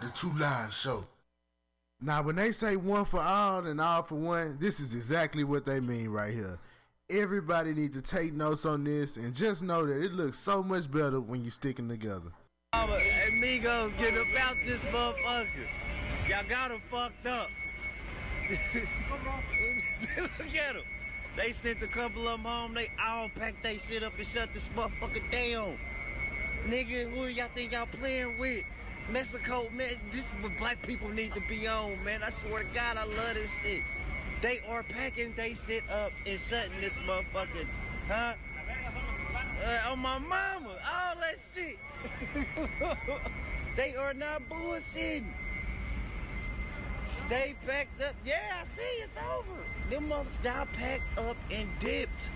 [0.00, 1.04] The Two Live Show.
[2.00, 5.66] Now, when they say one for all and all for one, this is exactly what
[5.66, 6.58] they mean right here.
[7.10, 10.90] Everybody need to take notes on this and just know that it looks so much
[10.90, 12.32] better when you sticking together.
[12.72, 15.68] Amigos get about this motherfucker.
[16.28, 17.50] Y'all got him fucked up.
[20.16, 20.82] Look at them.
[21.36, 22.72] They sent a couple of them home.
[22.72, 25.78] They all packed their shit up and shut this motherfucker down.
[26.68, 28.64] Nigga, who y'all think y'all playing with?
[29.12, 32.22] Mexico, man, this is what black people need to be on, man.
[32.22, 33.82] I swear to God, I love this shit.
[34.40, 37.66] They are packing they shit up and shutting this motherfucker,
[38.08, 38.34] huh?
[39.64, 41.78] Uh, on my mama, all that shit.
[43.76, 45.24] they are not bullshitting.
[47.28, 48.14] They packed up.
[48.24, 49.60] Yeah, I see it's over.
[49.90, 52.28] Them motherfuckers now packed up and dipped.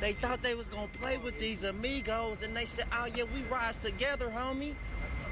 [0.00, 3.42] They thought they was gonna play with these amigos, and they said, "Oh yeah, we
[3.50, 4.74] rise together, homie."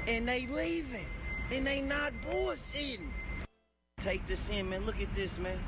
[0.07, 1.05] And they leaving,
[1.51, 3.11] and they not bullshitting.
[3.99, 4.85] Take this in, man.
[4.85, 5.59] Look at this, man.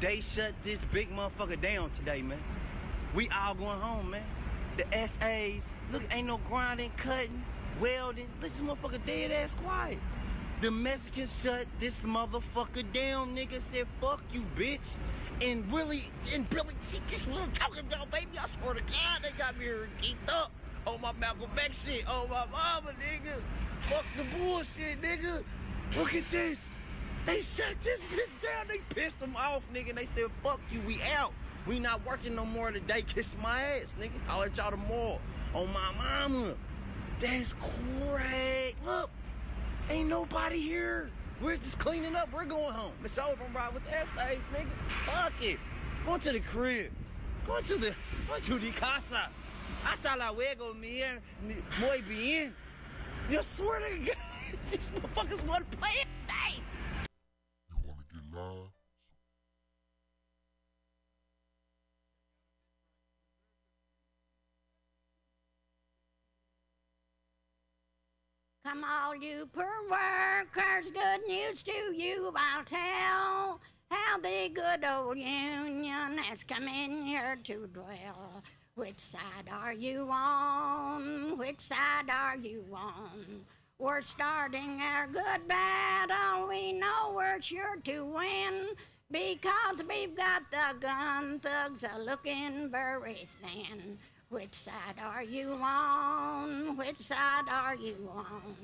[0.00, 2.38] They shut this big motherfucker down today, man.
[3.14, 4.24] We all going home, man.
[4.76, 7.44] The SAs, look, ain't no grinding, cutting,
[7.80, 8.28] welding.
[8.40, 9.98] This motherfucker, dead ass quiet.
[10.60, 13.60] The Mexicans shut this motherfucker down, nigga.
[13.72, 14.96] Said, fuck you, bitch.
[15.42, 18.38] And really, and Billy, see, this is what I'm talking about, baby.
[18.40, 20.52] I swear to God, they got me here geeked up
[20.86, 23.40] on my Malcolm X shit, on my mama, nigga.
[23.82, 25.42] Fuck the bullshit, nigga.
[25.96, 26.58] Look at this.
[27.26, 28.66] They shut this bitch down.
[28.68, 29.94] They pissed them off, nigga.
[29.94, 31.32] They said, fuck you, we out.
[31.66, 33.02] We not working no more today.
[33.02, 34.12] Kiss my ass, nigga.
[34.28, 35.20] I'll let y'all tomorrow.
[35.54, 36.54] On my mama.
[37.20, 38.74] That's crazy.
[38.84, 39.10] Look,
[39.90, 41.10] ain't nobody here.
[41.42, 42.32] We're just cleaning up.
[42.32, 42.92] We're going home.
[43.04, 44.68] It's over, I'm right with the essays, nigga.
[45.06, 45.58] Fuck it.
[46.06, 46.90] Going to the crib.
[47.46, 47.94] Going to the,
[48.28, 49.28] going to the casa.
[49.84, 51.20] Hasta luego, man.
[51.80, 52.54] Muy bien.
[53.28, 54.16] You swear to God,
[54.70, 56.62] these motherfuckers want to play it today.
[57.70, 58.70] You want to get live?
[68.64, 73.60] Come all you poor workers, good news to you I'll tell.
[73.90, 78.42] How the good old Union has come in here to dwell.
[78.76, 81.36] Which side are you on?
[81.36, 83.44] Which side are you on?
[83.78, 86.48] We're starting our good battle.
[86.48, 88.68] We know we're sure to win
[89.10, 93.98] because we've got the gun thugs a looking very thin.
[94.28, 96.76] Which side are you on?
[96.76, 98.56] Which side are you on?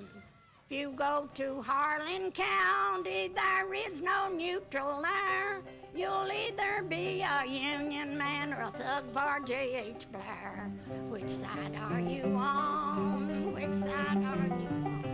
[0.69, 5.63] If you go to Harlan County, there is no neutral there.
[5.95, 10.11] You'll either be a Union man or a thug for J.H.
[10.11, 10.73] Blair.
[11.09, 13.55] Which side are you on?
[13.55, 15.05] Which side are you on?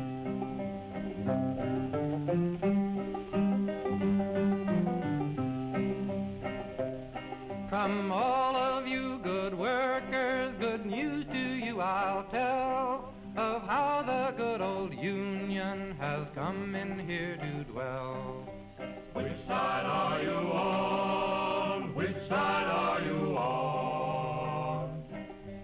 [7.69, 14.35] From all of you good workers, good news to you I'll tell of how the
[14.37, 18.47] good old Union has come in here to dwell.
[19.15, 21.95] Which side are you on?
[21.95, 25.05] Which side are you on?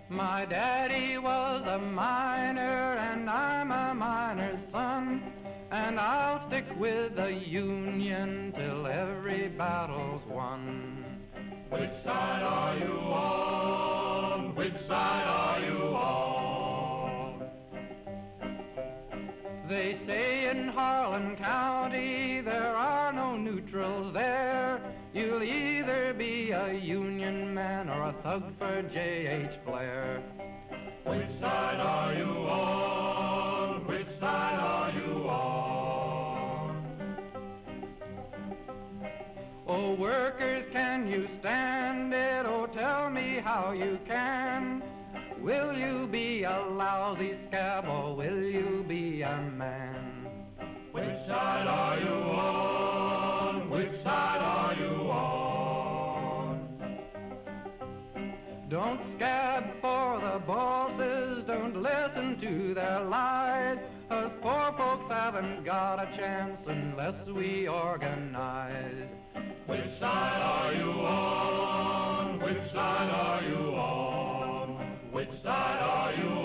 [0.08, 5.32] My daddy was a miner and I'm a miner's son.
[5.70, 11.04] And I'll stick with the Union till every battle's won.
[11.68, 14.54] Which side are you on?
[14.54, 15.47] Which side are
[25.38, 29.52] You'll either be a Union man or a thug for J.H.
[29.64, 30.20] Blair.
[31.04, 33.86] Which side are you on?
[33.86, 36.84] Which side are you on?
[39.68, 42.44] Oh, workers, can you stand it?
[42.44, 44.82] Oh, tell me how you can.
[45.40, 50.26] Will you be a lousy scab or will you be a man?
[50.90, 53.70] Which side are you on?
[53.70, 54.97] Which side are you
[58.68, 63.78] Don't scab for the bosses, don't listen to their lies.
[64.10, 69.08] Us poor folks haven't got a chance unless we organize.
[69.66, 72.40] Which side are you on?
[72.40, 74.68] Which side are you on?
[75.12, 76.37] Which side are you on?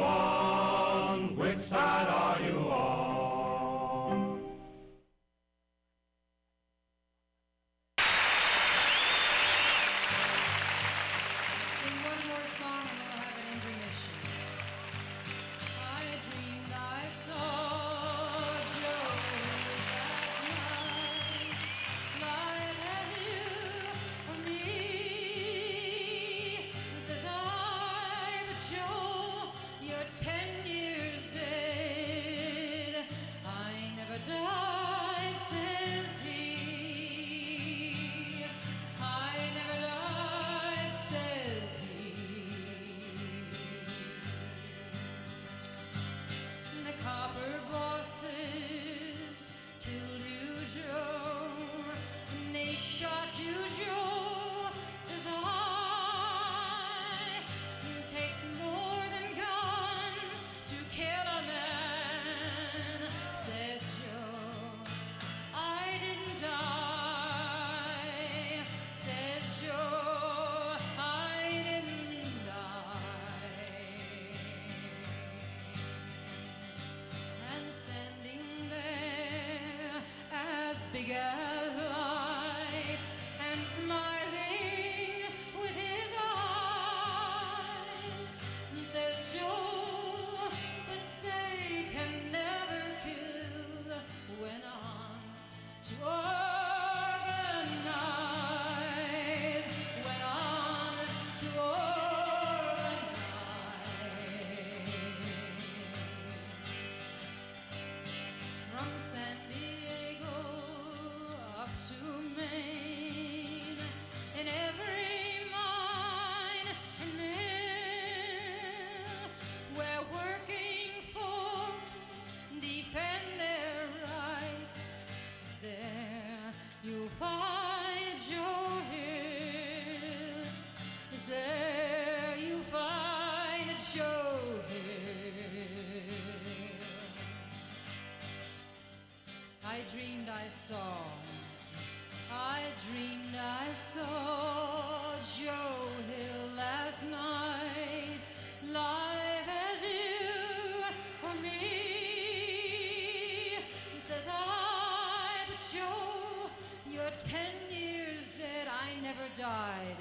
[157.28, 158.68] Ten years dead.
[158.68, 159.98] I never died,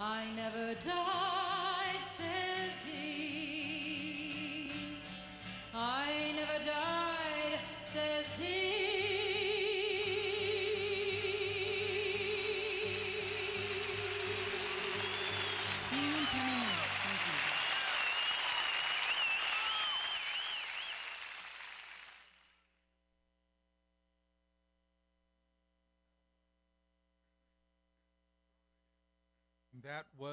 [0.00, 4.70] I never died, says he.
[5.74, 6.01] I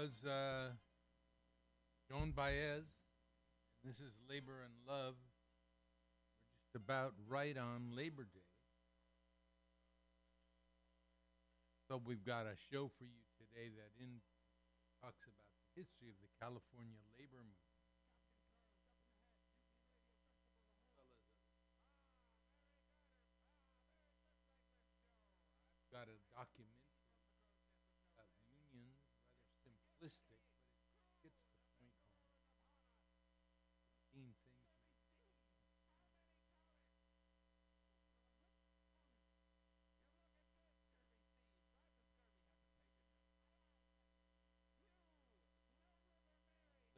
[0.10, 0.74] was uh,
[2.10, 2.82] Joan Baez.
[3.86, 5.14] This is Labor and Love.
[5.22, 8.50] We're just about right on Labor Day.
[11.86, 14.18] So we've got a show for you today that in
[14.98, 17.59] talks about the history of the California labor movement.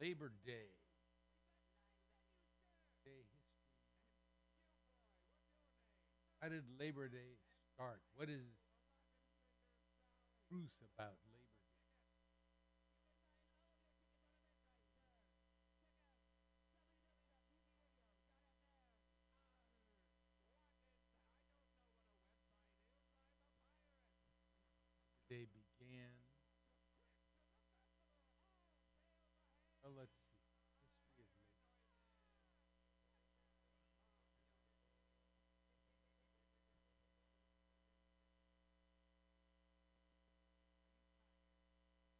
[0.02, 0.74] Labor Day.
[6.42, 7.38] How did Labor Day
[7.72, 8.02] start?
[8.16, 8.42] What is
[10.50, 11.14] truth about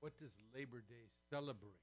[0.03, 1.79] What does Labor Day celebrate?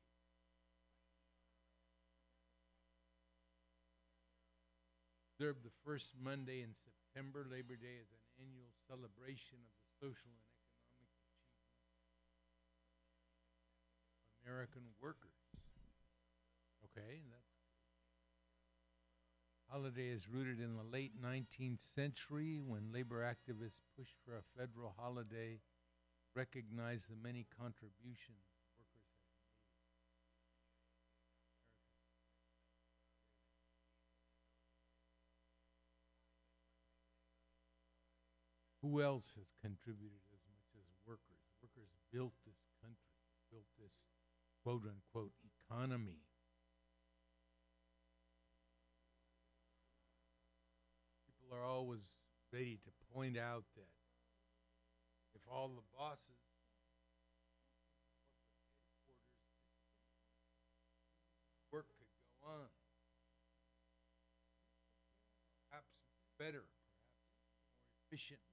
[5.31, 10.35] Observed the first Monday in September, Labor Day is an annual celebration of the social
[10.35, 11.31] and economic achievements
[14.11, 15.39] of American workers.
[16.91, 17.55] Okay, that's
[19.71, 24.93] holiday is rooted in the late 19th century when labor activists pushed for a federal
[24.99, 25.61] holiday
[26.39, 29.35] recognize the many contributions workers have made.
[38.79, 41.43] Who else has contributed as much as workers?
[41.59, 43.19] Workers built this country,
[43.51, 44.07] built this
[44.63, 46.23] quote unquote economy.
[51.27, 52.07] People are always
[52.53, 53.88] ready to point out that
[55.51, 56.39] all the bosses.
[61.71, 62.07] Work could
[62.41, 62.69] go on.
[65.69, 65.89] Perhaps
[66.37, 68.45] better perhaps more efficiently.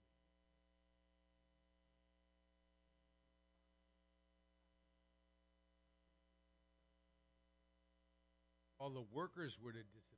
[8.79, 10.16] All the workers were to disappear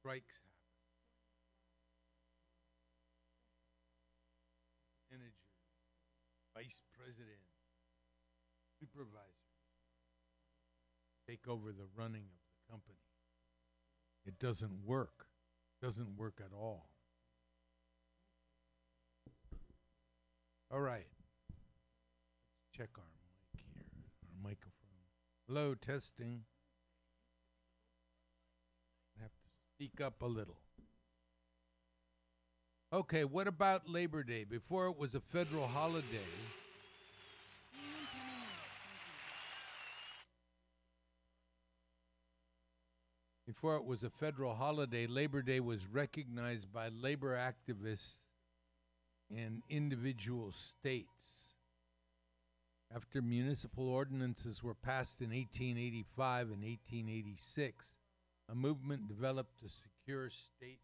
[0.00, 0.56] strikes happen.
[5.12, 5.60] Managers,
[6.56, 7.52] vice presidents,
[8.80, 9.28] supervisors
[11.28, 13.04] take over the running of the company.
[14.24, 15.26] It doesn't work.
[15.82, 16.88] It Doesn't work at all.
[20.72, 21.08] All right.
[21.50, 23.84] Let's check our mic here,
[24.24, 25.04] our microphone.
[25.46, 26.44] Hello, testing.
[29.80, 30.58] Speak up a little.
[32.92, 34.44] Okay, what about Labor Day?
[34.44, 36.04] Before it was a federal holiday,
[37.72, 38.76] See you in 20 minutes.
[38.84, 39.06] Thank
[43.46, 43.52] you.
[43.54, 48.24] before it was a federal holiday, Labor Day was recognized by labor activists
[49.30, 51.54] in individual states.
[52.94, 57.94] After municipal ordinances were passed in 1885 and 1886,
[58.50, 60.80] a movement developed to secure state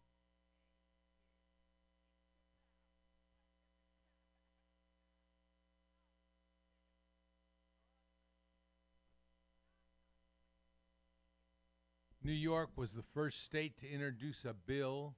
[12.27, 15.15] New York was the first state to introduce a bill,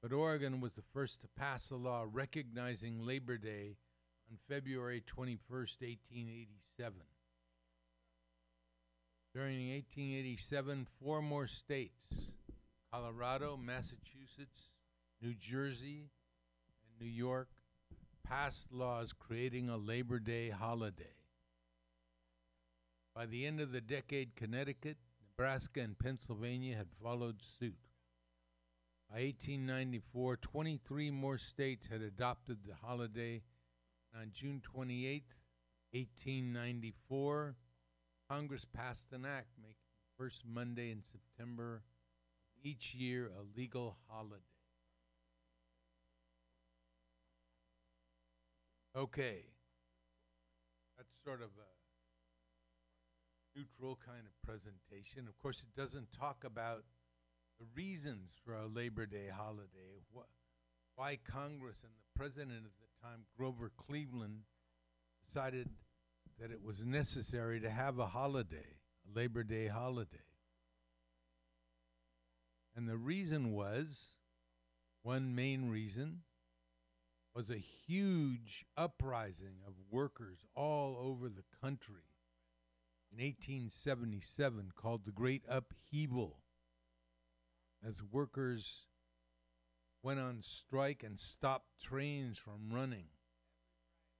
[0.00, 3.78] but Oregon was the first to pass a law recognizing Labor Day
[4.30, 7.09] on February 21st, 1887.
[9.32, 12.30] During 1887, four more states
[12.92, 14.70] Colorado, Massachusetts,
[15.22, 16.10] New Jersey,
[16.82, 17.48] and New York
[18.24, 21.14] passed laws creating a Labor Day holiday.
[23.14, 27.78] By the end of the decade, Connecticut, Nebraska, and Pennsylvania had followed suit.
[29.08, 33.42] By 1894, 23 more states had adopted the holiday.
[34.12, 35.22] And on June 28,
[35.92, 37.54] 1894,
[38.30, 41.82] Congress passed an act making the first Monday in September
[42.62, 44.36] each year a legal holiday.
[48.96, 49.46] Okay.
[50.96, 51.70] That's sort of a
[53.58, 55.26] neutral kind of presentation.
[55.26, 56.84] Of course, it doesn't talk about
[57.58, 60.30] the reasons for a Labor Day holiday, wh-
[60.94, 64.42] why Congress and the president at the time, Grover Cleveland,
[65.26, 65.68] decided
[66.40, 70.24] that it was necessary to have a holiday, a Labor Day holiday.
[72.74, 74.14] And the reason was
[75.02, 76.20] one main reason
[77.34, 82.08] was a huge uprising of workers all over the country
[83.12, 86.38] in 1877 called the Great Upheaval
[87.86, 88.86] as workers
[90.02, 93.08] went on strike and stopped trains from running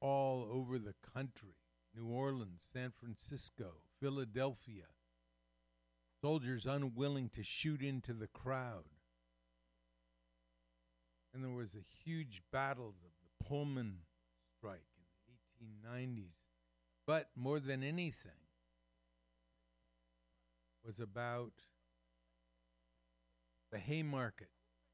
[0.01, 1.60] all over the country
[1.95, 4.87] New Orleans, San Francisco, Philadelphia.
[6.21, 8.85] Soldiers unwilling to shoot into the crowd.
[11.33, 14.01] And there was a huge battles of the Pullman
[14.59, 14.87] strike
[15.63, 16.35] in the 1890s.
[17.07, 18.33] But more than anything,
[20.85, 21.53] was about
[23.71, 24.51] the Haymarket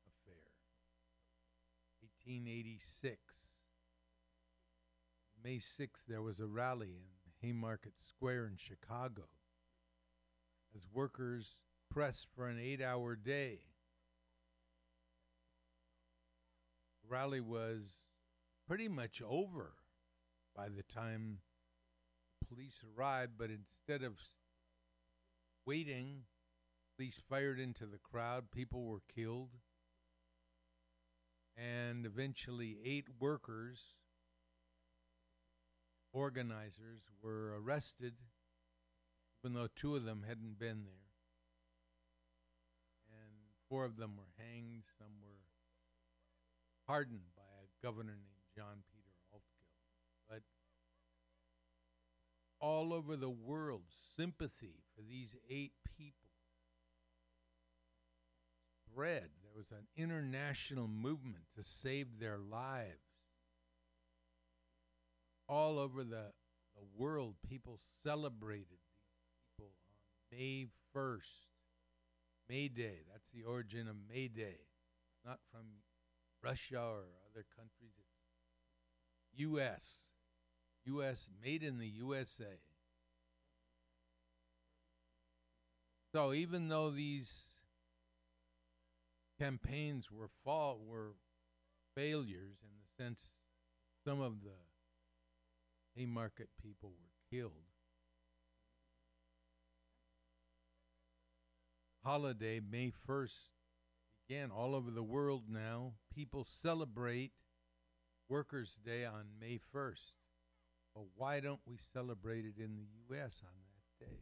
[0.06, 0.52] affair,
[2.00, 3.18] 1886.
[5.46, 6.88] May 6th, there was a rally
[7.24, 9.28] in Haymarket Square in Chicago
[10.74, 13.60] as workers pressed for an eight hour day.
[17.04, 18.02] The rally was
[18.66, 19.74] pretty much over
[20.52, 21.38] by the time
[22.48, 24.18] police arrived, but instead of
[25.64, 26.22] waiting,
[26.96, 29.50] police fired into the crowd, people were killed,
[31.56, 33.94] and eventually eight workers
[36.16, 38.14] organizers were arrested,
[39.38, 41.12] even though two of them hadn't been there.
[43.11, 43.32] And
[43.68, 45.44] four of them were hanged, some were
[46.87, 49.44] pardoned by a governor named John Peter Altgeld.
[50.26, 50.42] But
[52.61, 53.82] all over the world,
[54.16, 56.30] sympathy for these eight people
[58.90, 59.28] spread.
[59.42, 63.05] There was an international movement to save their lives
[65.48, 66.32] all over the,
[66.74, 71.46] the world, people celebrated these people on May 1st.
[72.48, 74.58] May Day, that's the origin of May Day.
[75.24, 75.66] Not from
[76.42, 77.92] Russia or other countries.
[77.98, 80.04] It's U.S.
[80.86, 81.28] U.S.
[81.42, 82.60] made in the USA.
[86.12, 87.56] So even though these
[89.38, 91.14] campaigns were fall were
[91.94, 93.34] failures in the sense
[94.04, 94.65] some of the
[95.96, 97.52] Haymarket people were killed.
[102.04, 103.50] Holiday, May 1st,
[104.28, 105.94] began all over the world now.
[106.14, 107.32] People celebrate
[108.28, 110.12] Workers' Day on May 1st.
[110.94, 113.40] But why don't we celebrate it in the U.S.
[113.42, 114.18] on that day?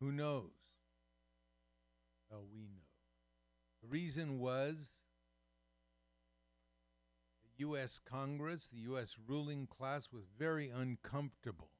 [0.00, 0.50] Who knows?
[2.28, 2.82] Well, we know.
[3.82, 5.01] The reason was
[7.66, 8.00] U.S.
[8.04, 9.16] Congress, the U.S.
[9.26, 11.70] ruling class was very uncomfortable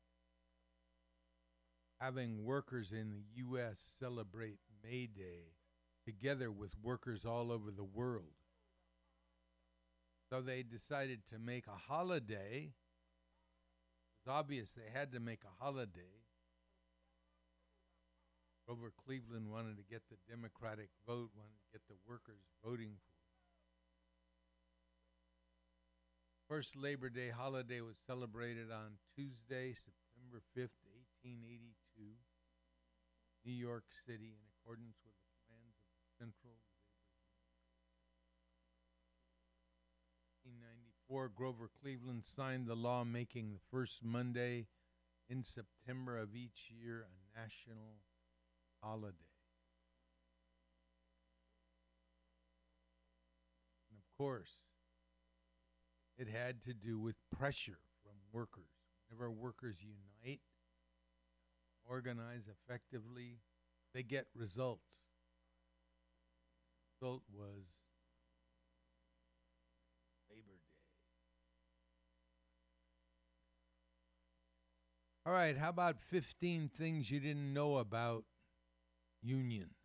[2.02, 3.80] having workers in the U.S.
[4.00, 5.54] celebrate May Day
[6.04, 8.34] together with workers all over the world.
[10.28, 12.72] So they decided to make a holiday.
[12.72, 16.24] It was obvious they had to make a holiday.
[18.66, 23.12] Grover Cleveland wanted to get the Democratic vote, wanted to get the workers voting for.
[23.12, 23.22] it.
[26.41, 30.84] Of First Labor Day holiday was celebrated on Tuesday, September 5th,
[31.24, 32.04] 1882,
[33.46, 36.84] New York City, in accordance with the plans of the Central Labor
[40.44, 40.92] Union.
[41.08, 44.66] 1894, Grover Cleveland signed the law making the first Monday
[45.30, 47.96] in September of each year a national
[48.82, 49.32] holiday.
[53.88, 54.68] And of course,
[56.22, 58.70] it had to do with pressure from workers.
[59.08, 60.40] Whenever workers unite,
[61.84, 63.40] organize effectively,
[63.92, 65.06] they get results.
[67.00, 67.80] Result was
[70.30, 70.68] Labor Day.
[75.26, 78.24] All right, how about 15 things you didn't know about
[79.20, 79.81] unions?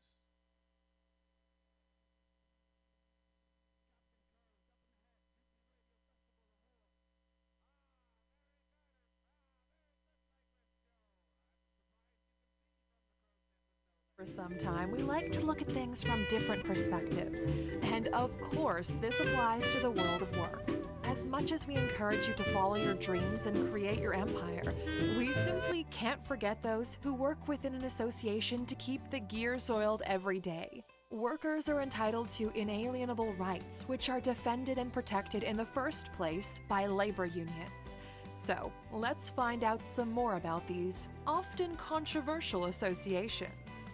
[14.17, 17.45] For some time, we like to look at things from different perspectives.
[17.84, 20.67] And of course, this applies to the world of work.
[21.03, 24.73] As much as we encourage you to follow your dreams and create your empire,
[25.19, 30.01] we simply can't forget those who work within an association to keep the gears oiled
[30.08, 30.84] every day.
[31.12, 36.60] Workers are entitled to inalienable rights, which are defended and protected in the first place
[36.67, 37.97] by labor unions.
[38.32, 43.89] So, let's find out some more about these often controversial associations.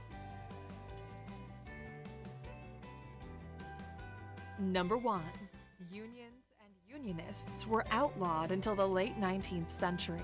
[4.72, 5.22] Number 1.
[5.92, 10.22] Unions and unionists were outlawed until the late 19th century.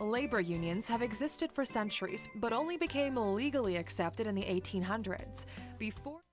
[0.00, 5.44] Labor unions have existed for centuries, but only became legally accepted in the 1800s.
[5.78, 6.23] Before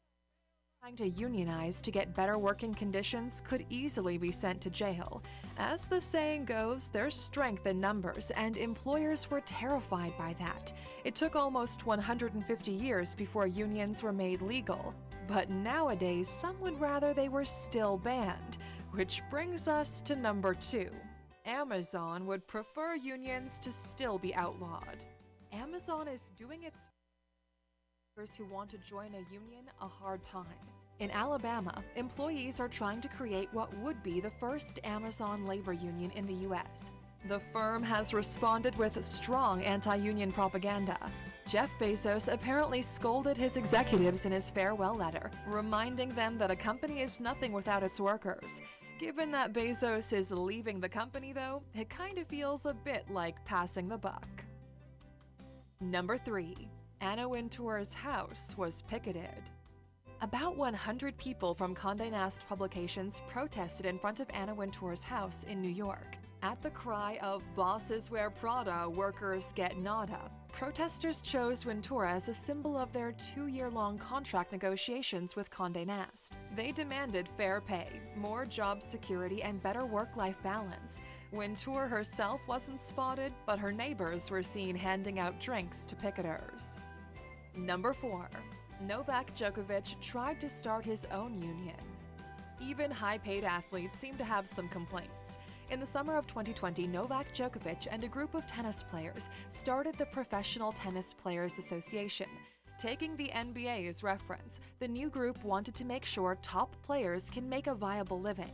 [0.82, 5.22] trying to unionize to get better working conditions could easily be sent to jail.
[5.60, 10.74] As the saying goes, there's strength in numbers, and employers were terrified by that.
[11.04, 14.96] It took almost 150 years before unions were made legal.
[15.28, 18.58] But nowadays, some would rather they were still banned.
[18.91, 20.89] Which brings us to number two.
[21.46, 25.06] Amazon would prefer unions to still be outlawed.
[25.52, 26.89] Amazon is doing its
[28.38, 30.43] who want to join a union a hard time.
[31.00, 36.12] In Alabama, employees are trying to create what would be the first Amazon labor union
[36.12, 36.91] in the U.S.
[37.30, 40.97] The firm has responded with strong anti union propaganda.
[41.47, 47.00] Jeff Bezos apparently scolded his executives in his farewell letter, reminding them that a company
[47.02, 48.62] is nothing without its workers.
[49.00, 53.43] Given that Bezos is leaving the company, though, it kind of feels a bit like
[53.45, 54.28] passing the buck.
[55.80, 56.69] Number 3.
[57.01, 59.49] Anna Wintour's house was picketed.
[60.21, 65.63] About 100 people from Condé Nast Publications protested in front of Anna Wintour's house in
[65.63, 66.15] New York.
[66.43, 72.33] At the cry of bosses wear Prada, workers get nada, protesters chose Wintour as a
[72.35, 76.37] symbol of their two year long contract negotiations with Condé Nast.
[76.55, 81.01] They demanded fair pay, more job security, and better work life balance.
[81.31, 86.77] Wintour herself wasn't spotted, but her neighbors were seen handing out drinks to picketers.
[87.55, 88.29] Number 4.
[88.87, 91.75] Novak Djokovic tried to start his own union.
[92.61, 95.37] Even high paid athletes seem to have some complaints.
[95.69, 100.05] In the summer of 2020, Novak Djokovic and a group of tennis players started the
[100.07, 102.27] Professional Tennis Players Association.
[102.79, 107.47] Taking the NBA as reference, the new group wanted to make sure top players can
[107.47, 108.53] make a viable living.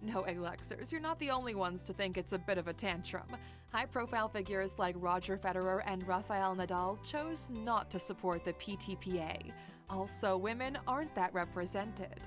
[0.00, 3.26] No, Aluxers, you're not the only ones to think it's a bit of a tantrum.
[3.72, 9.52] High profile figures like Roger Federer and Rafael Nadal chose not to support the PTPA.
[9.90, 12.20] Also, women aren't that represented.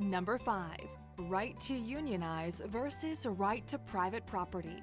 [0.00, 0.76] Number 5.
[1.18, 4.82] Right to unionize versus right to private property.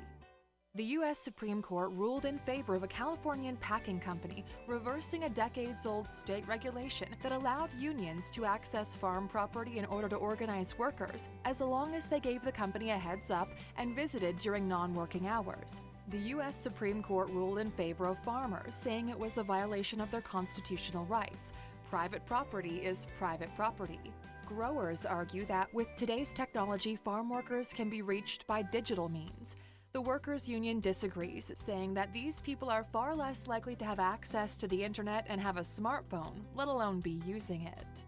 [0.73, 1.19] The U.S.
[1.19, 6.47] Supreme Court ruled in favor of a Californian packing company, reversing a decades old state
[6.47, 11.93] regulation that allowed unions to access farm property in order to organize workers, as long
[11.93, 15.81] as they gave the company a heads up and visited during non working hours.
[16.07, 16.55] The U.S.
[16.55, 21.03] Supreme Court ruled in favor of farmers, saying it was a violation of their constitutional
[21.07, 21.51] rights.
[21.89, 23.99] Private property is private property.
[24.45, 29.57] Growers argue that with today's technology, farm workers can be reached by digital means.
[29.93, 34.55] The workers' union disagrees, saying that these people are far less likely to have access
[34.57, 38.05] to the internet and have a smartphone, let alone be using it.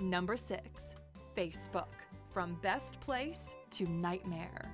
[0.00, 0.94] Number 6.
[1.36, 1.92] Facebook.
[2.32, 4.72] From best place to nightmare.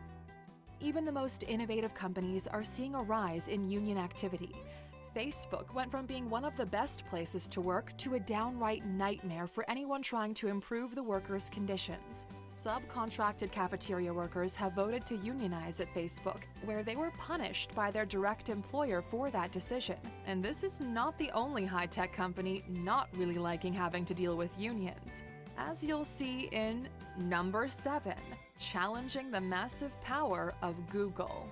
[0.78, 4.54] Even the most innovative companies are seeing a rise in union activity.
[5.14, 9.46] Facebook went from being one of the best places to work to a downright nightmare
[9.46, 12.26] for anyone trying to improve the workers' conditions.
[12.50, 18.06] Subcontracted cafeteria workers have voted to unionize at Facebook, where they were punished by their
[18.06, 19.98] direct employer for that decision.
[20.26, 24.38] And this is not the only high tech company not really liking having to deal
[24.38, 25.22] with unions.
[25.58, 28.14] As you'll see in number 7,
[28.58, 31.46] challenging the massive power of Google.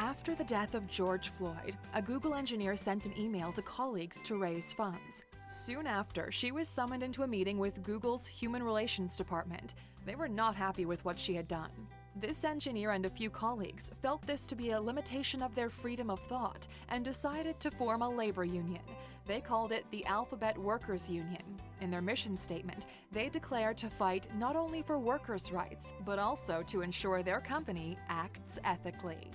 [0.00, 4.36] After the death of George Floyd, a Google engineer sent an email to colleagues to
[4.36, 5.24] raise funds.
[5.48, 9.74] Soon after, she was summoned into a meeting with Google's Human Relations Department.
[10.06, 11.72] They were not happy with what she had done.
[12.14, 16.10] This engineer and a few colleagues felt this to be a limitation of their freedom
[16.10, 18.82] of thought and decided to form a labor union.
[19.26, 21.42] They called it the Alphabet Workers Union.
[21.80, 26.62] In their mission statement, they declared to fight not only for workers' rights, but also
[26.68, 29.28] to ensure their company acts ethically.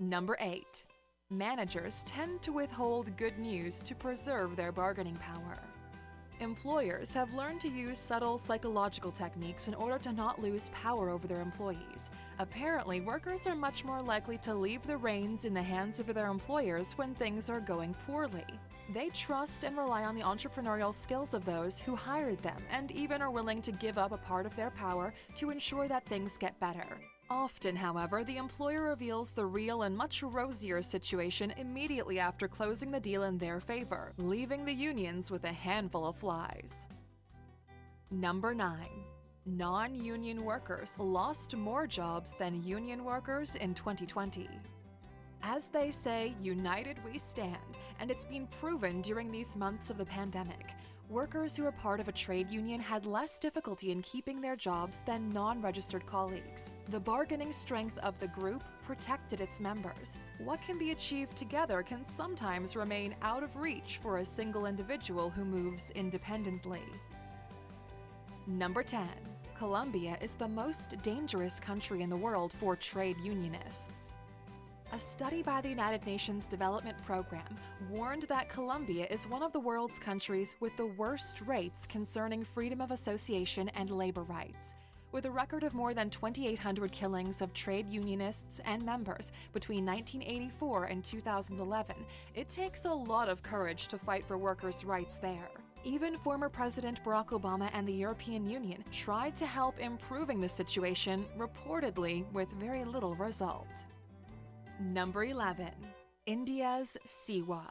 [0.00, 0.84] Number 8.
[1.28, 5.58] Managers tend to withhold good news to preserve their bargaining power.
[6.40, 11.26] Employers have learned to use subtle psychological techniques in order to not lose power over
[11.26, 12.10] their employees.
[12.38, 16.28] Apparently, workers are much more likely to leave the reins in the hands of their
[16.28, 18.46] employers when things are going poorly.
[18.94, 23.20] They trust and rely on the entrepreneurial skills of those who hired them and even
[23.20, 26.58] are willing to give up a part of their power to ensure that things get
[26.58, 26.86] better.
[27.30, 32.98] Often, however, the employer reveals the real and much rosier situation immediately after closing the
[32.98, 36.88] deal in their favor, leaving the unions with a handful of flies.
[38.10, 38.80] Number 9.
[39.46, 44.48] Non union workers lost more jobs than union workers in 2020.
[45.42, 50.04] As they say, united we stand, and it's been proven during these months of the
[50.04, 50.74] pandemic.
[51.10, 55.02] Workers who are part of a trade union had less difficulty in keeping their jobs
[55.04, 56.70] than non registered colleagues.
[56.88, 60.16] The bargaining strength of the group protected its members.
[60.38, 65.30] What can be achieved together can sometimes remain out of reach for a single individual
[65.30, 66.84] who moves independently.
[68.46, 69.08] Number 10.
[69.58, 73.99] Colombia is the most dangerous country in the world for trade unionists.
[74.92, 77.44] A study by the United Nations Development Program
[77.90, 82.80] warned that Colombia is one of the world's countries with the worst rates concerning freedom
[82.80, 84.74] of association and labor rights.
[85.12, 90.84] With a record of more than 2,800 killings of trade unionists and members between 1984
[90.86, 91.94] and 2011,
[92.34, 95.50] it takes a lot of courage to fight for workers' rights there.
[95.84, 101.26] Even former President Barack Obama and the European Union tried to help improving the situation,
[101.38, 103.86] reportedly with very little result.
[104.80, 105.68] Number 11.
[106.24, 107.66] India's SEWA.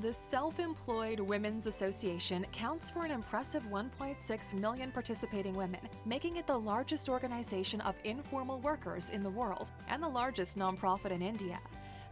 [0.00, 6.46] The Self Employed Women's Association counts for an impressive 1.6 million participating women, making it
[6.46, 11.58] the largest organization of informal workers in the world and the largest nonprofit in India.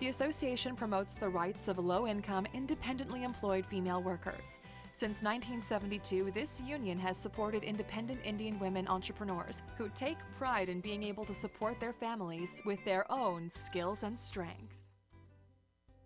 [0.01, 4.57] The association promotes the rights of low income, independently employed female workers.
[4.97, 11.03] Since 1972, this union has supported independent Indian women entrepreneurs who take pride in being
[11.03, 14.79] able to support their families with their own skills and strength.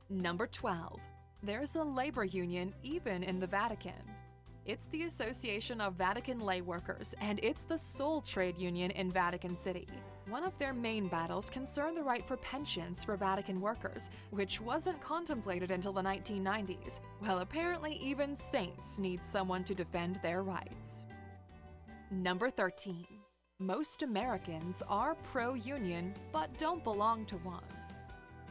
[0.08, 0.98] Number 12.
[1.42, 3.92] There's a labor union even in the Vatican.
[4.64, 9.58] It's the Association of Vatican Lay Workers, and it's the sole trade union in Vatican
[9.58, 9.86] City.
[10.28, 15.00] One of their main battles concerned the right for pensions for Vatican workers, which wasn't
[15.00, 17.00] contemplated until the 1990s.
[17.22, 21.06] Well, apparently, even saints need someone to defend their rights.
[22.10, 23.06] Number 13.
[23.58, 27.64] Most Americans are pro union, but don't belong to one.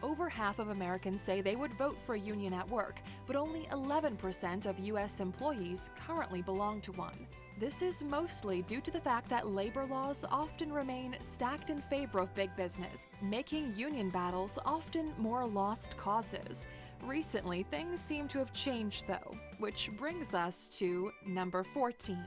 [0.01, 3.67] Over half of Americans say they would vote for a union at work, but only
[3.71, 5.19] 11% of U.S.
[5.19, 7.27] employees currently belong to one.
[7.59, 12.19] This is mostly due to the fact that labor laws often remain stacked in favor
[12.19, 16.67] of big business, making union battles often more lost causes.
[17.03, 22.23] Recently, things seem to have changed though, which brings us to number 14.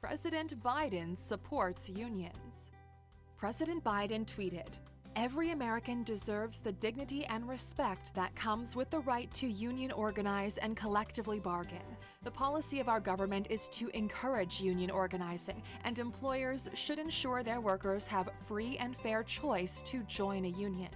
[0.00, 2.70] President Biden supports unions.
[3.36, 4.78] President Biden tweeted,
[5.20, 10.58] Every American deserves the dignity and respect that comes with the right to union organize
[10.58, 11.82] and collectively bargain.
[12.22, 17.60] The policy of our government is to encourage union organizing, and employers should ensure their
[17.60, 20.92] workers have free and fair choice to join a union.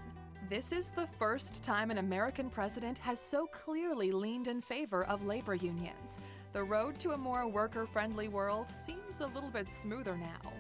[0.49, 5.27] This is the first time an American president has so clearly leaned in favor of
[5.27, 6.21] labor unions.
[6.53, 10.53] The road to a more worker friendly world seems a little bit smoother now.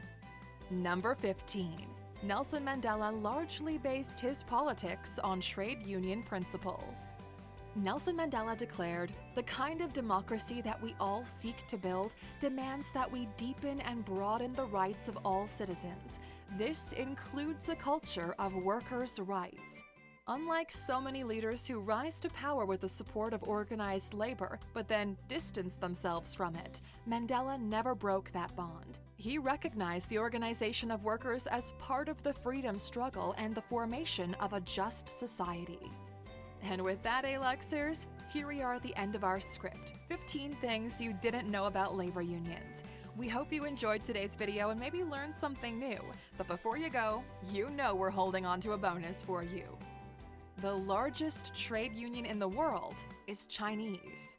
[0.68, 1.91] Number 15.
[2.24, 7.14] Nelson Mandela largely based his politics on trade union principles.
[7.74, 13.10] Nelson Mandela declared, The kind of democracy that we all seek to build demands that
[13.10, 16.20] we deepen and broaden the rights of all citizens.
[16.56, 19.82] This includes a culture of workers' rights.
[20.28, 24.86] Unlike so many leaders who rise to power with the support of organized labor, but
[24.86, 29.00] then distance themselves from it, Mandela never broke that bond.
[29.22, 34.34] He recognized the organization of workers as part of the freedom struggle and the formation
[34.40, 35.78] of a just society.
[36.60, 41.00] And with that, Aluxers, here we are at the end of our script 15 things
[41.00, 42.82] you didn't know about labor unions.
[43.16, 46.00] We hope you enjoyed today's video and maybe learned something new.
[46.36, 49.78] But before you go, you know we're holding on to a bonus for you.
[50.62, 52.96] The largest trade union in the world
[53.28, 54.38] is Chinese.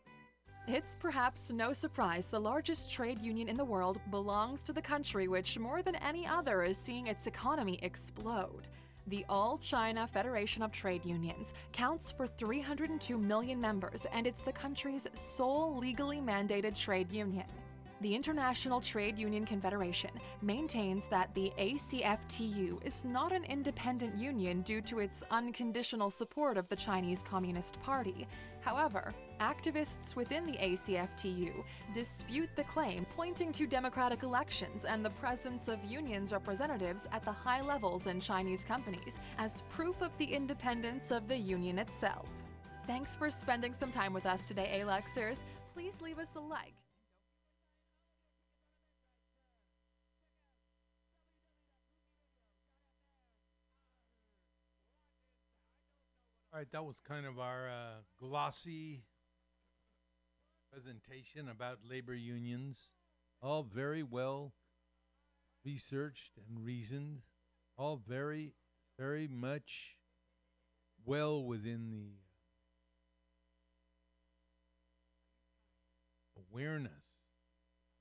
[0.66, 5.28] It's perhaps no surprise the largest trade union in the world belongs to the country
[5.28, 8.70] which, more than any other, is seeing its economy explode.
[9.08, 14.54] The All China Federation of Trade Unions counts for 302 million members, and it's the
[14.54, 17.46] country's sole legally mandated trade union.
[18.00, 24.82] The International Trade Union Confederation maintains that the ACFTU is not an independent union due
[24.82, 28.28] to its unconditional support of the Chinese Communist Party.
[28.64, 35.68] However, activists within the ACFTU dispute the claim, pointing to democratic elections and the presence
[35.68, 41.12] of unions representatives at the high levels in Chinese companies as proof of the independence
[41.12, 42.30] of the union itself.
[42.88, 45.44] Thanks for spending some time with us today, Aluxers.
[45.74, 46.83] Please leave us a like.
[56.54, 59.02] All right, that was kind of our uh, glossy
[60.72, 62.92] presentation about labor unions.
[63.42, 64.54] All very well
[65.66, 67.24] researched and reasoned.
[67.76, 68.54] All very,
[69.00, 69.96] very much
[71.04, 72.12] well within the
[76.40, 77.18] awareness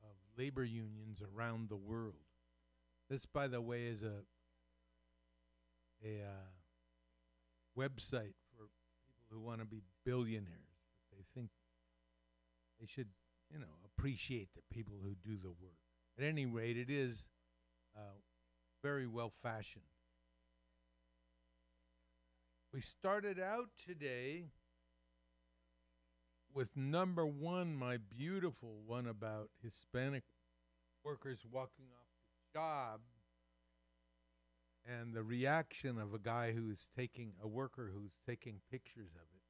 [0.02, 2.26] of labor unions around the world.
[3.08, 4.24] This, by the way, is a
[6.04, 6.50] a uh,
[7.78, 8.34] website
[9.32, 10.48] who want to be billionaires.
[11.10, 11.50] They think
[12.80, 13.08] they should,
[13.50, 15.78] you know, appreciate the people who do the work.
[16.18, 17.26] At any rate, it is
[17.96, 18.18] uh,
[18.82, 19.84] very well fashioned.
[22.72, 24.44] We started out today
[26.54, 30.24] with number one, my beautiful one about Hispanic
[31.04, 32.08] workers walking off
[32.52, 33.00] the job
[34.86, 39.42] and the reaction of a guy who's taking a worker who's taking pictures of it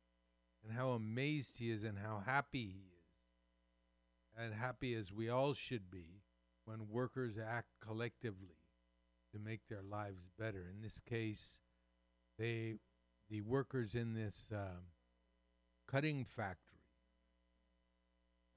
[0.64, 4.44] and how amazed he is and how happy he is.
[4.44, 6.22] And happy as we all should be
[6.64, 8.56] when workers act collectively
[9.32, 10.66] to make their lives better.
[10.74, 11.58] In this case
[12.38, 12.76] they
[13.30, 14.88] the workers in this um,
[15.86, 16.84] cutting factory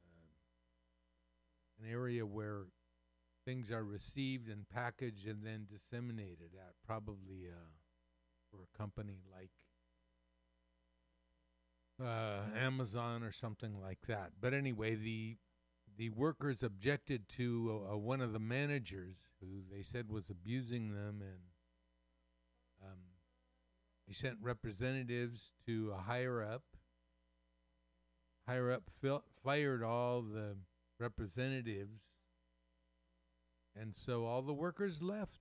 [0.03, 2.63] um, an area where
[3.45, 7.69] things are received and packaged and then disseminated at probably uh,
[8.51, 9.51] for a company like
[12.03, 14.31] uh, Amazon or something like that.
[14.41, 15.38] But anyway, the
[15.97, 20.89] the workers objected to uh, uh, one of the managers who they said was abusing
[20.89, 21.39] them, and
[22.84, 22.99] um,
[24.08, 26.63] they sent representatives to a higher up.
[28.47, 30.58] Higher up fil- fired all the
[30.99, 32.01] representatives
[33.79, 35.39] and so all the workers left.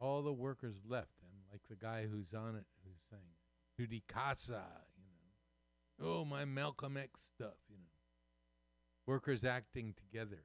[0.00, 1.22] All the workers left.
[1.22, 3.22] And like the guy who's on it, who's saying,
[3.76, 4.62] Judy Casa,
[4.96, 7.84] you know, oh, my Malcolm X stuff, you know.
[9.06, 10.44] Workers acting together.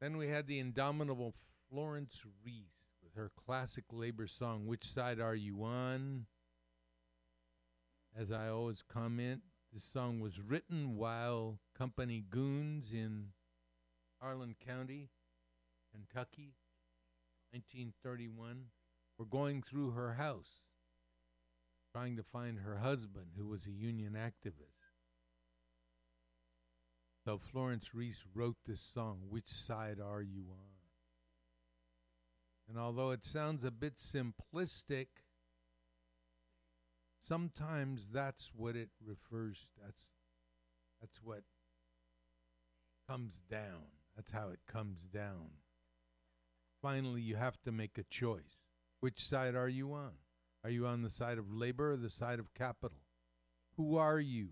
[0.00, 1.34] Then we had the indomitable
[1.68, 6.26] Florence Reese with her classic labor song, Which Side Are You On?
[8.18, 13.26] As I always comment, this song was written while company goons in
[14.20, 15.08] Harlan County,
[15.92, 16.54] Kentucky,
[17.52, 18.66] 1931,
[19.18, 20.64] were going through her house
[21.92, 24.80] trying to find her husband, who was a union activist.
[27.24, 30.80] So Florence Reese wrote this song, Which Side Are You On?
[32.68, 35.08] And although it sounds a bit simplistic,
[37.18, 40.06] sometimes that's what it refers that's
[41.00, 41.42] that's what
[43.08, 43.99] comes down.
[44.20, 45.48] That's how it comes down.
[46.82, 48.58] Finally, you have to make a choice.
[49.00, 50.10] Which side are you on?
[50.62, 52.98] Are you on the side of labor or the side of capital?
[53.78, 54.50] Who are you?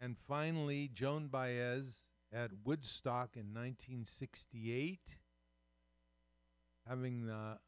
[0.00, 5.00] And finally, Joan Baez at Woodstock in 1968,
[6.86, 7.58] having the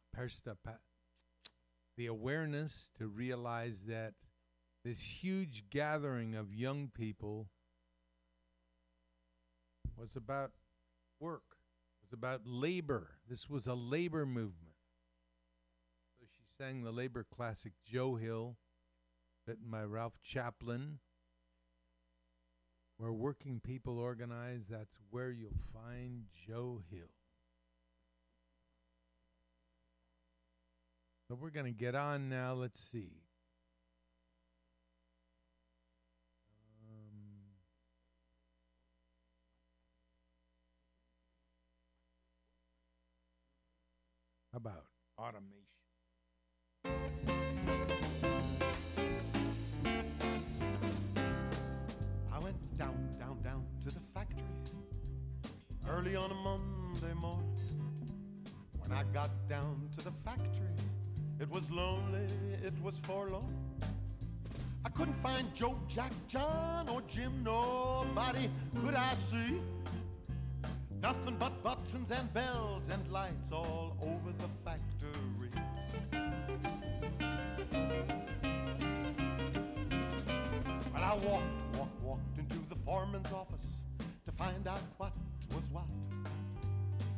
[1.96, 4.14] the awareness to realize that
[4.84, 7.48] this huge gathering of young people
[10.00, 10.52] was about
[11.18, 11.42] work,
[12.00, 13.08] was was about labor.
[13.28, 14.74] This was a labor movement.
[16.18, 18.56] So she sang the labor classic Joe Hill,
[19.46, 20.98] written by Ralph Chaplin.
[22.96, 27.08] Where working people organize, that's where you'll find Joe Hill.
[31.28, 32.54] So we're going to get on now.
[32.54, 33.22] Let's see.
[44.52, 44.84] About
[45.18, 45.46] automation?
[52.32, 54.42] I went down, down, down to the factory
[55.88, 57.54] early on a Monday morning.
[58.78, 60.74] When I got down to the factory,
[61.38, 62.26] it was lonely,
[62.64, 63.54] it was forlorn.
[64.84, 68.50] I couldn't find Joe, Jack, John, or Jim, nobody
[68.82, 69.60] could I see.
[71.02, 75.48] Nothing but buttons and bells and lights all over the factory.
[80.92, 83.84] Well, I walked, walked, walked into the foreman's office
[84.26, 85.12] to find out what
[85.54, 85.84] was what.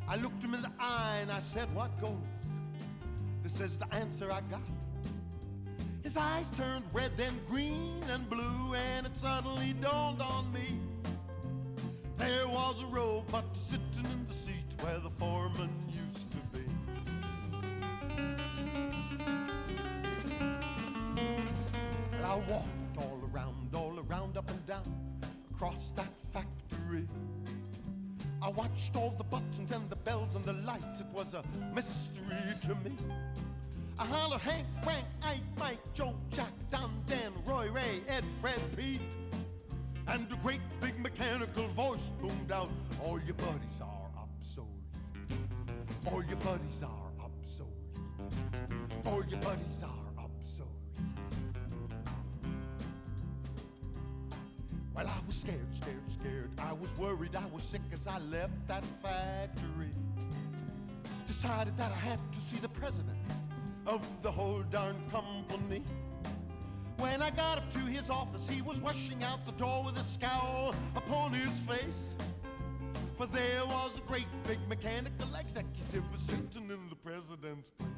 [0.08, 2.12] I looked him in the eye and I said, What goes?
[3.42, 4.60] This is the answer I got.
[6.04, 10.78] His eyes turned red, then green and blue, and it suddenly dawned on me.
[12.22, 16.64] There was a robot sitting in the seat where the foreman used to be.
[22.12, 24.84] And I walked all around, all around, up and down,
[25.52, 27.08] across that factory.
[28.40, 31.00] I watched all the buttons and the bells and the lights.
[31.00, 31.42] It was a
[31.74, 32.94] mystery to me.
[33.98, 39.00] I hollered Hank, Frank, Ike, Mike, Joe, Jack, Don, Dan, Roy, Ray, Ed, Fred, Pete.
[40.08, 44.68] And a great big mechanical voice boomed out, All your buddies are obsolete.
[46.10, 47.72] All your buddies are obsolete.
[49.06, 50.72] All your buddies are obsolete.
[54.94, 56.50] Well, I was scared, scared, scared.
[56.58, 59.90] I was worried, I was sick as I left that factory.
[61.26, 63.16] Decided that I had to see the president
[63.86, 65.82] of the whole darn company.
[67.02, 70.04] When I got up to his office, he was rushing out the door with a
[70.04, 71.82] scowl upon his face.
[73.18, 77.90] For there was a great big mechanical executive sitting in the president's place.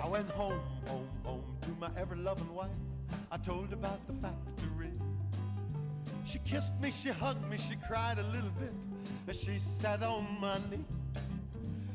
[0.00, 2.70] I went home, home, home to my ever loving wife.
[3.32, 4.92] I told her about the factory.
[6.24, 8.72] She kissed me, she hugged me, she cried a little bit
[9.26, 10.84] as she sat on my knee.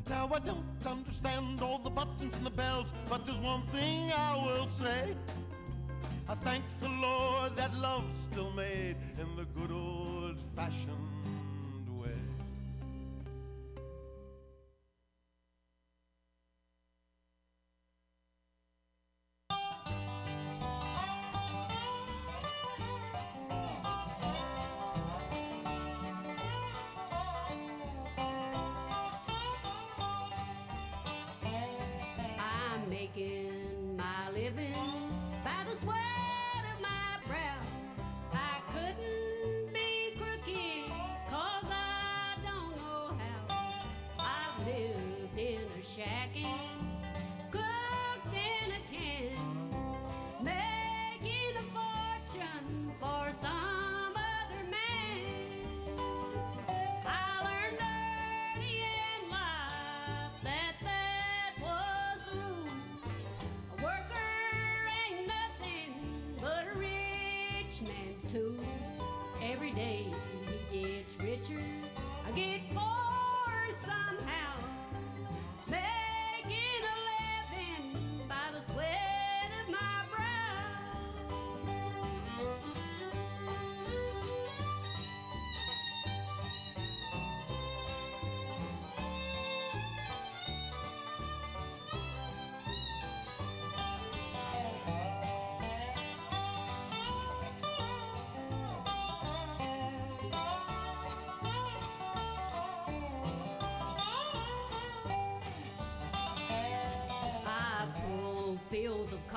[0.09, 4.35] Now I don't understand all the buttons and the bells, but there's one thing I
[4.37, 5.15] will say.
[6.29, 11.06] I thank the Lord that love's still made in the good old fashioned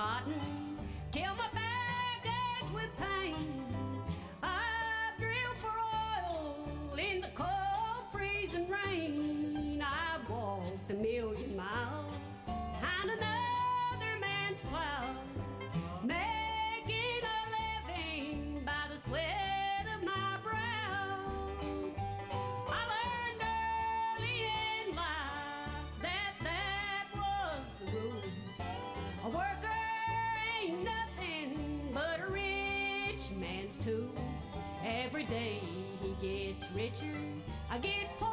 [0.00, 0.39] cotton
[36.74, 37.06] richer,
[37.70, 38.29] I get poorer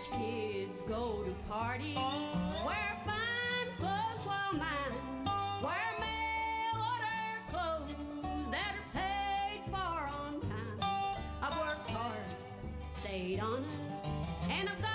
[0.00, 1.98] Rich kids go to parties,
[2.64, 4.94] wear fine clothes while mine
[5.62, 7.20] wear mail order
[7.50, 10.80] clothes that are paid for on time.
[11.42, 12.16] I've worked hard,
[12.90, 14.06] stayed honest,
[14.48, 14.89] and I've got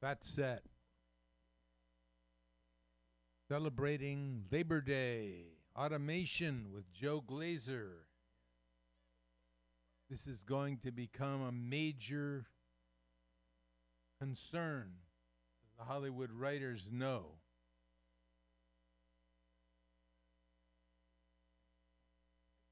[0.00, 0.62] Fat Set.
[3.48, 5.44] Celebrating Labor Day.
[5.76, 7.90] Automation with Joe Glazer.
[10.08, 12.46] This is going to become a major
[14.18, 14.90] concern,
[15.78, 17.26] the Hollywood writers know.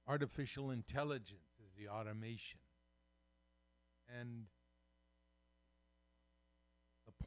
[0.07, 2.61] Artificial intelligence is the automation.
[4.19, 4.47] And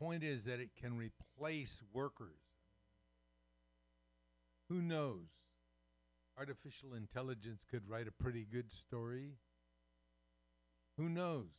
[0.01, 2.41] point is that it can replace workers.
[4.67, 5.27] Who knows?
[6.37, 9.33] Artificial intelligence could write a pretty good story.
[10.97, 11.49] Who knows?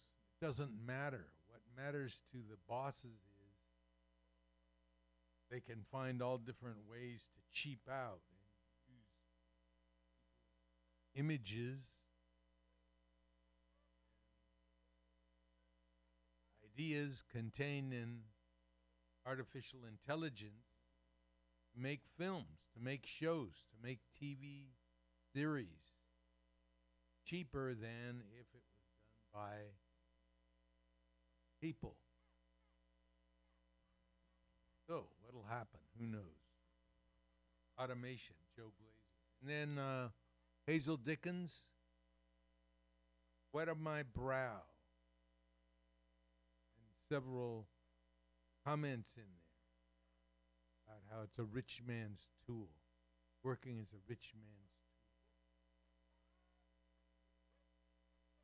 [0.40, 1.26] It doesn't matter.
[1.48, 3.54] What matters to the bosses is
[5.50, 9.04] they can find all different ways to cheap out and use
[11.14, 11.78] images
[16.74, 18.20] ideas contained in
[19.26, 20.66] artificial intelligence
[21.74, 24.68] to make films, to make shows, to make TV
[25.34, 25.66] series
[27.24, 29.56] cheaper than if it was done by
[31.60, 31.94] people.
[34.86, 35.80] So, what'll happen?
[35.98, 36.20] Who knows?
[37.80, 39.40] Automation, Joe Glazer.
[39.40, 40.08] And then uh,
[40.66, 41.62] Hazel Dickens,
[43.52, 44.62] Wet of My Brow
[46.76, 47.66] and several
[48.64, 49.52] comments in there
[50.86, 52.68] about how it's a rich man's tool,
[53.42, 54.72] working as a rich man's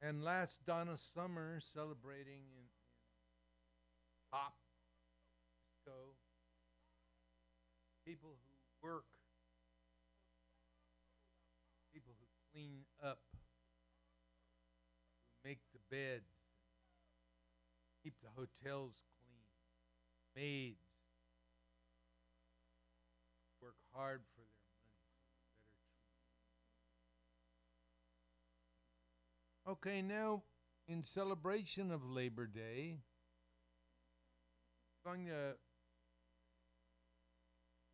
[0.01, 0.09] tool.
[0.09, 4.55] And last Donna Summer celebrating in, in pop
[5.89, 6.15] disco.
[8.07, 9.05] People who work,
[11.93, 13.21] people who clean up,
[15.43, 16.31] who make the beds.
[18.05, 19.18] Keep the hotels clean,
[20.39, 20.77] maids
[23.61, 24.47] work hard for their
[29.67, 29.79] money.
[29.79, 30.43] Okay, now
[30.87, 32.99] in celebration of Labor Day,
[35.05, 35.57] I'm going to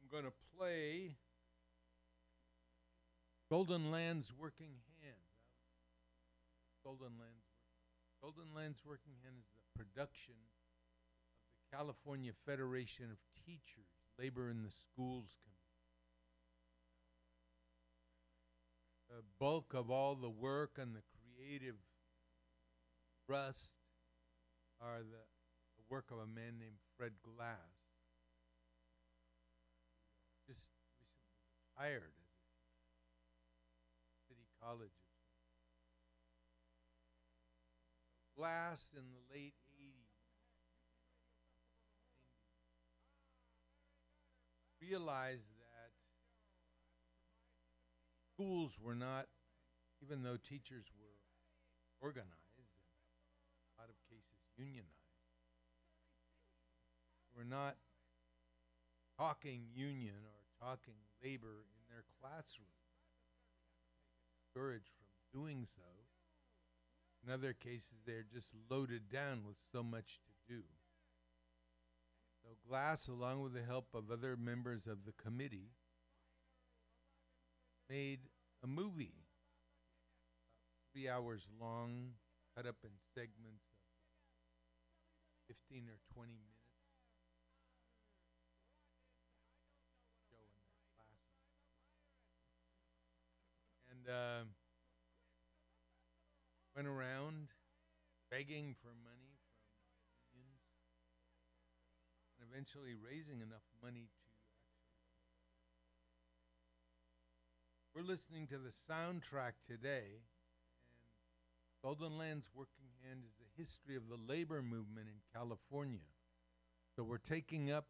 [0.03, 1.16] I'm going to play
[3.51, 5.16] Golden Land's Working Hand.
[6.84, 7.47] Golden Land's
[8.20, 10.34] Golden Land's Working Hand is the production
[11.76, 15.54] California Federation of Teachers, Labor in the Schools Committee.
[19.10, 21.74] The bulk of all the work and the creative
[23.26, 23.72] thrust
[24.80, 25.24] are the,
[25.76, 27.58] the work of a man named Fred Glass.
[30.46, 31.10] Just recently
[31.74, 32.30] retired as
[34.06, 34.90] a city college
[38.36, 39.54] Glass in the late
[44.89, 45.91] realized that
[48.35, 49.26] schools were not,
[50.03, 51.20] even though teachers were
[52.01, 52.28] organized,
[53.76, 54.89] a lot of cases unionized,
[57.37, 57.76] were not
[59.18, 62.68] talking union or talking labor in their classroom.
[64.43, 65.82] Discouraged from doing so.
[67.26, 70.62] In other cases, they're just loaded down with so much to do.
[72.45, 75.70] So Glass, along with the help of other members of the committee,
[77.88, 78.20] made
[78.62, 79.14] a movie,
[80.92, 82.12] three hours long,
[82.55, 83.64] cut up in segments
[85.49, 86.51] of 15 or 20 minutes.
[93.90, 94.45] And uh,
[96.76, 97.49] went around
[98.30, 99.32] begging for money
[100.05, 100.64] from unions
[102.43, 104.22] and eventually raising enough money to.
[107.94, 110.22] We're listening to the soundtrack today,
[110.92, 111.11] and
[111.82, 116.07] Golden Land's Working Hand is the history of the labor movement in California.
[116.94, 117.86] So we're taking up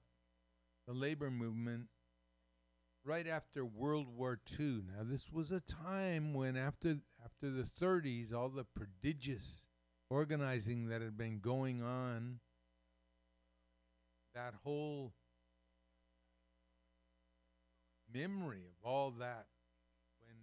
[0.87, 1.89] the labor movement
[3.05, 4.85] right after World War II.
[4.97, 9.67] Now, this was a time when, after after the 30s, all the prodigious
[10.09, 12.41] organizing that had been going on,
[14.35, 15.13] that whole
[18.13, 19.47] memory of all that,
[20.21, 20.37] when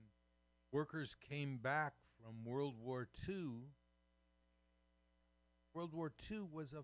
[0.72, 3.48] workers came back from World War II,
[5.74, 6.84] World War II was a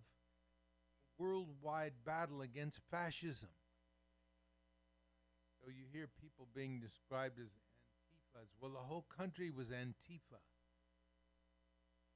[1.18, 3.50] worldwide battle against fascism.
[5.62, 8.48] So you hear people being described as Antifas.
[8.62, 10.40] Well, the whole country was Antifa.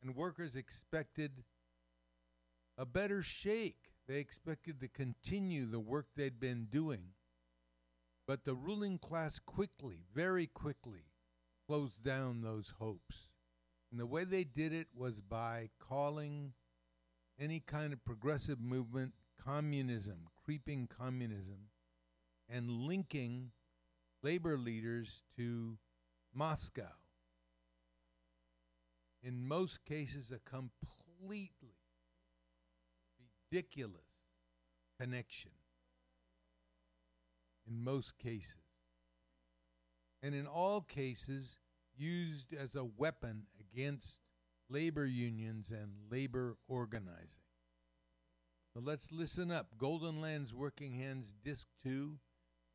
[0.02, 1.44] And workers expected
[2.78, 7.14] a better shake they expected to continue the work they'd been doing.
[8.28, 11.06] But the ruling class quickly, very quickly,
[11.68, 13.34] closed down those hopes.
[13.92, 16.54] And the way they did it was by calling
[17.40, 21.70] any kind of progressive movement communism, creeping communism,
[22.48, 23.52] and linking
[24.24, 25.78] labor leaders to
[26.34, 26.94] Moscow.
[29.24, 31.76] In most cases, a completely
[33.52, 34.02] ridiculous
[35.00, 35.52] connection.
[37.68, 38.56] In most cases.
[40.24, 41.58] And in all cases,
[41.98, 44.20] used as a weapon against
[44.70, 47.46] labor unions and labor organizing.
[48.74, 49.78] So let's listen up.
[49.78, 52.18] Golden Lands Working Hands Disc 2.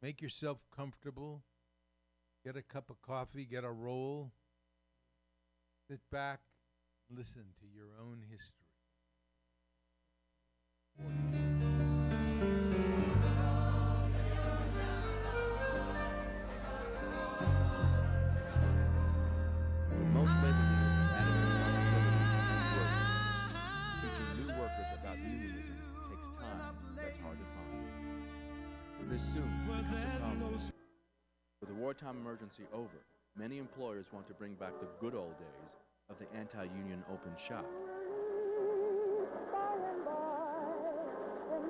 [0.02, 1.42] Make yourself comfortable.
[2.44, 4.32] Get a cup of coffee, get a roll.
[5.90, 6.40] Sit back,
[7.10, 8.65] listen to your own history.
[20.16, 21.58] Most labor unions have added to
[22.72, 22.94] workers.
[24.00, 25.76] Teaching new workers about unionism
[26.08, 29.10] takes time that's hard to find.
[29.10, 29.52] This soon.
[31.60, 33.04] With the wartime emergency over,
[33.36, 35.76] many employers want to bring back the good old days
[36.08, 37.66] of the anti-union open shop.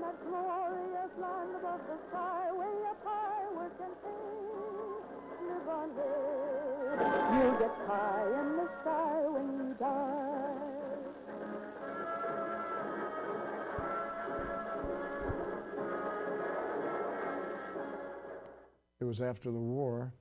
[0.07, 2.47] That glorious land above the sky.
[5.47, 6.97] Live on here.
[7.35, 10.53] You'll get high in the sky when you die.
[19.01, 20.13] It was after the war,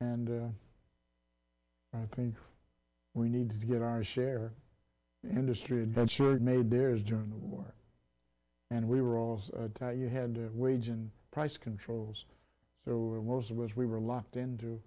[0.00, 0.48] and uh,
[1.98, 2.34] I think
[3.12, 4.52] we needed to get our share.
[5.22, 7.74] The industry had sure made theirs during the war,
[8.70, 9.96] and we were all uh, tight.
[9.96, 12.24] You had uh, wage and price controls,
[12.84, 14.80] so uh, most of us we were locked into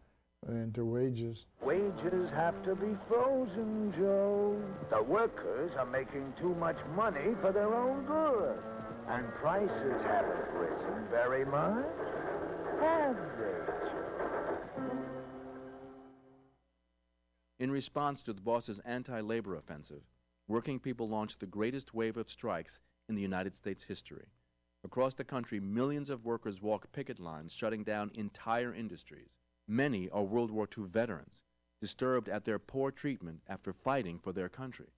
[0.47, 1.45] uh, into wages.
[1.61, 4.61] Wages have to be frozen, Joe.
[4.89, 8.57] The workers are making too much money for their own good.
[9.07, 11.86] And prices haven't risen very much.
[12.79, 13.63] Have they,
[17.59, 20.03] In response to the boss's anti-labor offensive,
[20.47, 24.28] working people launched the greatest wave of strikes in the United States history.
[24.84, 29.36] Across the country, millions of workers walk picket lines shutting down entire industries.
[29.68, 31.41] Many are World War II veterans,
[31.80, 34.89] disturbed at their poor treatment after fighting for their country.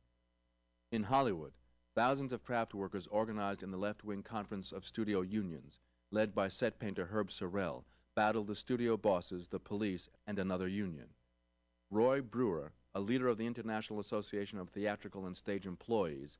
[0.92, 1.54] In Hollywood,
[1.96, 5.80] thousands of craft workers organized in the left-wing Conference of Studio Unions,
[6.12, 7.84] led by set painter Herb Sorrell,
[8.16, 11.10] battled the studio bosses, the police, and another union.
[11.92, 16.38] Roy Brewer, a leader of the International Association of Theatrical and Stage Employees,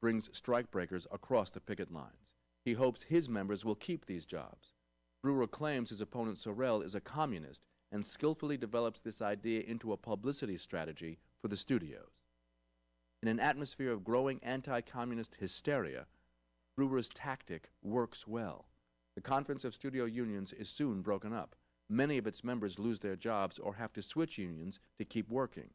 [0.00, 2.34] brings strikebreakers across the picket lines.
[2.64, 4.74] He hopes his members will keep these jobs.
[5.22, 9.96] Brewer claims his opponent Sorrell is a communist and skillfully develops this idea into a
[9.96, 12.20] publicity strategy for the studios.
[13.22, 16.06] In an atmosphere of growing anti communist hysteria,
[16.76, 18.66] Brewer's tactic works well.
[19.16, 21.56] The Conference of Studio Unions is soon broken up.
[21.88, 25.70] Many of its members lose their jobs or have to switch unions to keep working.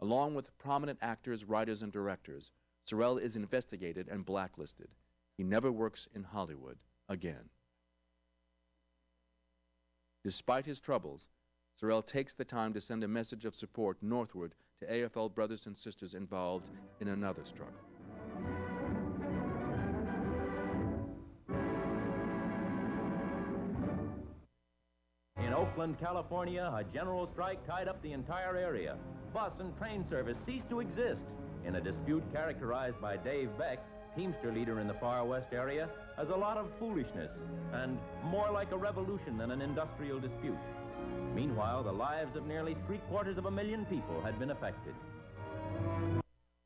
[0.00, 2.50] Along with prominent actors, writers, and directors,
[2.88, 4.88] Sorrell is investigated and blacklisted.
[5.36, 6.78] He never works in Hollywood
[7.08, 7.50] again.
[10.24, 11.28] Despite his troubles,
[11.80, 15.76] Sorrell takes the time to send a message of support northward to AFL brothers and
[15.76, 16.70] sisters involved
[17.00, 17.74] in another struggle.
[25.38, 28.96] In Oakland, California, a general strike tied up the entire area.
[29.32, 31.22] Bus and train service ceased to exist
[31.66, 33.78] in a dispute characterized by Dave Beck,
[34.16, 35.88] Teamster leader in the far west area,
[36.18, 37.30] as a lot of foolishness
[37.72, 40.58] and more like a revolution than an industrial dispute.
[41.34, 44.94] Meanwhile, the lives of nearly three quarters of a million people had been affected.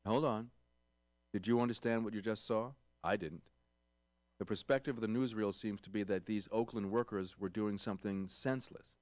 [0.05, 0.49] Hold on.
[1.31, 2.71] Did you understand what you just saw?
[3.03, 3.43] I didn't.
[4.39, 8.27] The perspective of the newsreel seems to be that these Oakland workers were doing something
[8.27, 8.97] senseless.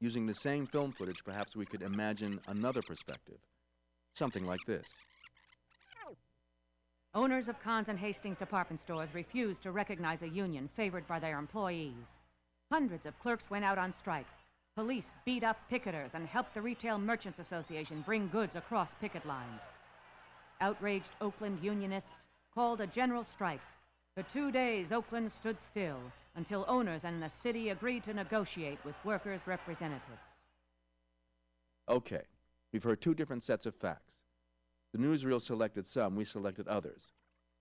[0.00, 3.38] Using the same film footage, perhaps we could imagine another perspective.
[4.14, 4.98] Something like this.
[7.16, 11.38] Owners of Kahn's and Hastings department stores refused to recognize a union favored by their
[11.38, 12.18] employees.
[12.72, 14.26] Hundreds of clerks went out on strike.
[14.76, 19.60] Police beat up picketers and helped the Retail Merchants Association bring goods across picket lines.
[20.60, 23.60] Outraged Oakland unionists called a general strike.
[24.16, 26.00] For two days, Oakland stood still
[26.34, 30.22] until owners and the city agreed to negotiate with workers' representatives.
[31.88, 32.22] Okay,
[32.74, 34.16] we've heard two different sets of facts.
[34.92, 37.12] The newsreel selected some, we selected others.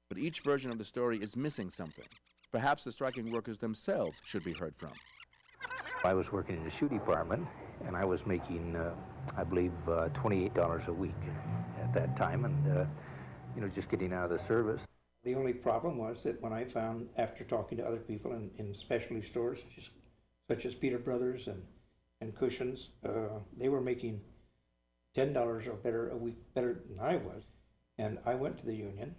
[0.09, 2.07] But each version of the story is missing something.
[2.51, 4.91] Perhaps the striking workers themselves should be heard from.
[6.03, 7.45] I was working in the shoe department,
[7.85, 8.95] and I was making, uh,
[9.37, 11.13] I believe, uh, $28 a week
[11.79, 12.85] at that time, and, uh,
[13.55, 14.81] you know, just getting out of the service.
[15.23, 18.73] The only problem was that when I found, after talking to other people in, in
[18.73, 19.89] specialty stores, such as,
[20.49, 21.63] such as Peter Brothers and,
[22.19, 24.19] and Cushions, uh, they were making
[25.15, 27.43] $10 or better a week, better than I was.
[27.97, 29.15] And I went to the union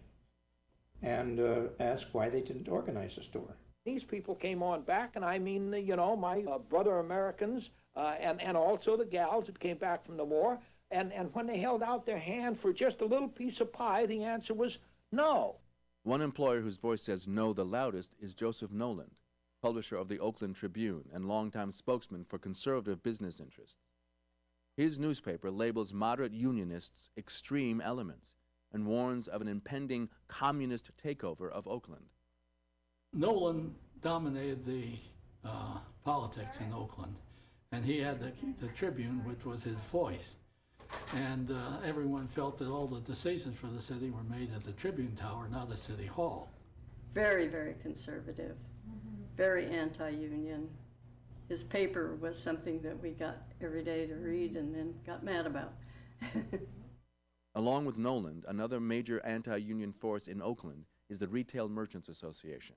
[1.02, 3.56] and uh, asked why they didn't organize the store.
[3.84, 8.14] These people came on back, and I mean, you know, my uh, brother Americans, uh,
[8.18, 10.58] and, and also the gals that came back from the war.
[10.90, 14.06] And, and when they held out their hand for just a little piece of pie,
[14.06, 14.78] the answer was
[15.12, 15.56] no.
[16.02, 19.12] One employer whose voice says no the loudest is Joseph Knowland,
[19.62, 23.78] publisher of the Oakland Tribune and longtime spokesman for conservative business interests.
[24.76, 28.34] His newspaper labels moderate unionists extreme elements
[28.72, 32.06] and warns of an impending communist takeover of Oakland.
[33.12, 34.84] Knowland dominated the
[35.44, 37.14] uh, politics in Oakland,
[37.70, 40.34] and he had the, the Tribune, which was his voice.
[41.14, 41.54] And uh,
[41.84, 45.48] everyone felt that all the decisions for the city were made at the Tribune Tower,
[45.50, 46.50] not at City Hall.
[47.14, 48.56] Very, very conservative,
[49.36, 50.68] very anti union.
[51.48, 55.46] His paper was something that we got every day to read and then got mad
[55.46, 55.74] about.
[57.54, 62.76] Along with Knowland, another major anti union force in Oakland is the Retail Merchants Association.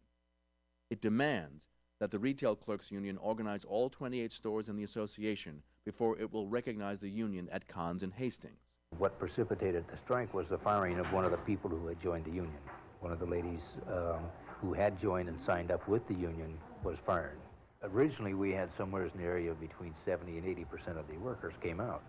[0.90, 6.18] It demands that the Retail Clerks Union organize all 28 stores in the association before
[6.20, 8.76] it will recognize the union at Kahn's and Hastings.
[8.98, 12.26] What precipitated the strike was the firing of one of the people who had joined
[12.26, 12.60] the union.
[13.00, 14.20] One of the ladies um,
[14.62, 17.38] who had joined and signed up with the union was fired.
[17.84, 21.18] Originally, we had somewhere in the area of between 70 and 80 percent of the
[21.18, 22.04] workers came out.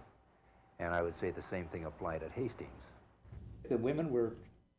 [0.79, 2.85] And I would say the same thing applied at Hastings.
[3.69, 4.35] The women were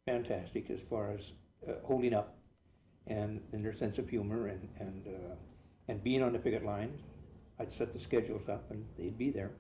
[0.05, 1.33] fantastic as far as
[1.67, 2.37] uh, holding up
[3.07, 5.35] and, and their sense of humor and, and, uh,
[5.87, 6.97] and being on the picket line.
[7.59, 9.51] I'd set the schedules up and they'd be there,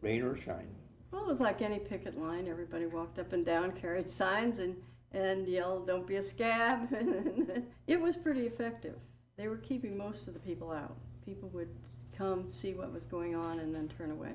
[0.00, 0.68] rain or shine.
[1.10, 2.46] Well, it was like any picket line.
[2.48, 4.76] Everybody walked up and down, carried signs, and,
[5.12, 6.88] and yelled, Don't be a scab.
[6.92, 8.96] And it was pretty effective.
[9.38, 10.96] They were keeping most of the people out.
[11.24, 11.68] People would
[12.16, 14.32] come, see what was going on, and then turn away.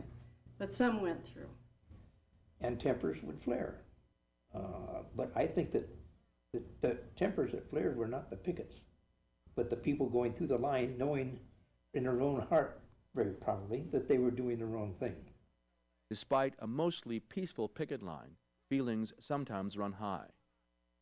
[0.58, 1.50] But some went through.
[2.62, 3.82] And tempers would flare.
[4.56, 5.90] Uh, but I think that
[6.54, 8.86] the, the tempers that flared were not the pickets,
[9.56, 11.38] but the people going through the line knowing
[11.94, 12.80] in their own heart,
[13.14, 15.16] very probably, that they were doing the wrong thing.
[16.10, 18.38] Despite a mostly peaceful picket line,
[18.70, 20.28] feelings sometimes run high.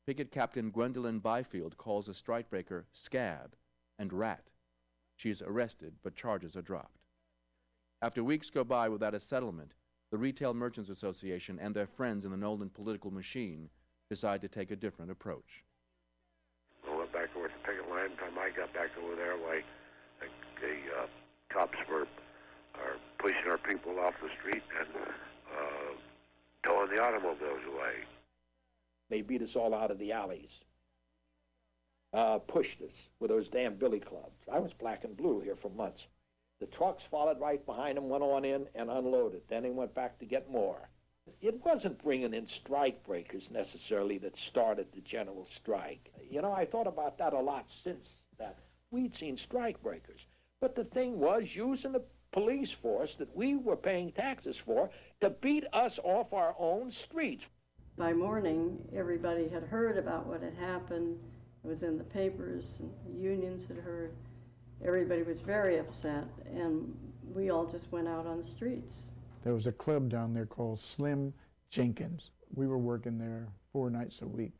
[0.07, 3.55] Picket Captain Gwendolyn Byfield calls a strikebreaker scab
[4.01, 4.49] and rat.
[5.15, 6.97] She is arrested, but charges are dropped.
[8.01, 9.75] After weeks go by without a settlement,
[10.09, 13.69] the Retail Merchants Association and their friends in the Knowland political machine
[14.09, 15.63] decide to take a different approach.
[16.89, 18.09] I went back over to the picket line.
[18.19, 19.65] By the Time I got back over there, like
[20.19, 20.27] the,
[20.59, 21.05] the uh,
[21.53, 22.07] cops were
[22.75, 25.93] are pushing our people off the street and uh,
[26.65, 27.93] towing the automobiles away.
[29.11, 30.63] They beat us all out of the alleys.
[32.13, 34.35] Uh, pushed us with those damn billy clubs.
[34.51, 36.05] I was black and blue here for months.
[36.59, 39.41] The trucks followed right behind them, went on in and unloaded.
[39.49, 40.89] Then they went back to get more.
[41.41, 46.11] It wasn't bringing in strike breakers necessarily that started the general strike.
[46.29, 48.05] You know, I thought about that a lot since
[48.37, 48.57] that.
[48.91, 50.19] We'd seen strike breakers.
[50.59, 54.89] But the thing was using the police force that we were paying taxes for
[55.21, 57.45] to beat us off our own streets.
[57.97, 61.17] By morning, everybody had heard about what had happened.
[61.63, 64.13] It was in the papers, and the unions had heard.
[64.83, 66.95] Everybody was very upset, and
[67.35, 69.11] we all just went out on the streets.
[69.43, 71.33] There was a club down there called Slim
[71.69, 72.31] Jenkins.
[72.53, 74.53] We were working there four nights a week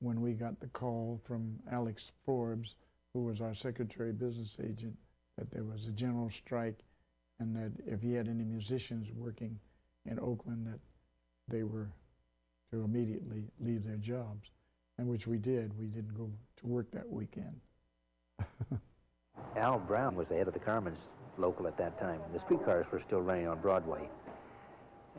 [0.00, 2.76] when we got the call from Alex Forbes,
[3.14, 4.96] who was our secretary business agent,
[5.38, 6.84] that there was a general strike
[7.38, 9.58] and that if he had any musicians working
[10.06, 10.80] in Oakland that
[11.48, 11.88] they were
[12.70, 14.50] to immediately leave their jobs,
[14.98, 15.78] and which we did.
[15.78, 17.60] We didn't go to work that weekend.
[19.56, 20.98] Al Brown was the head of the Carmen's
[21.38, 22.20] local at that time.
[22.32, 24.08] The streetcars were still running on Broadway.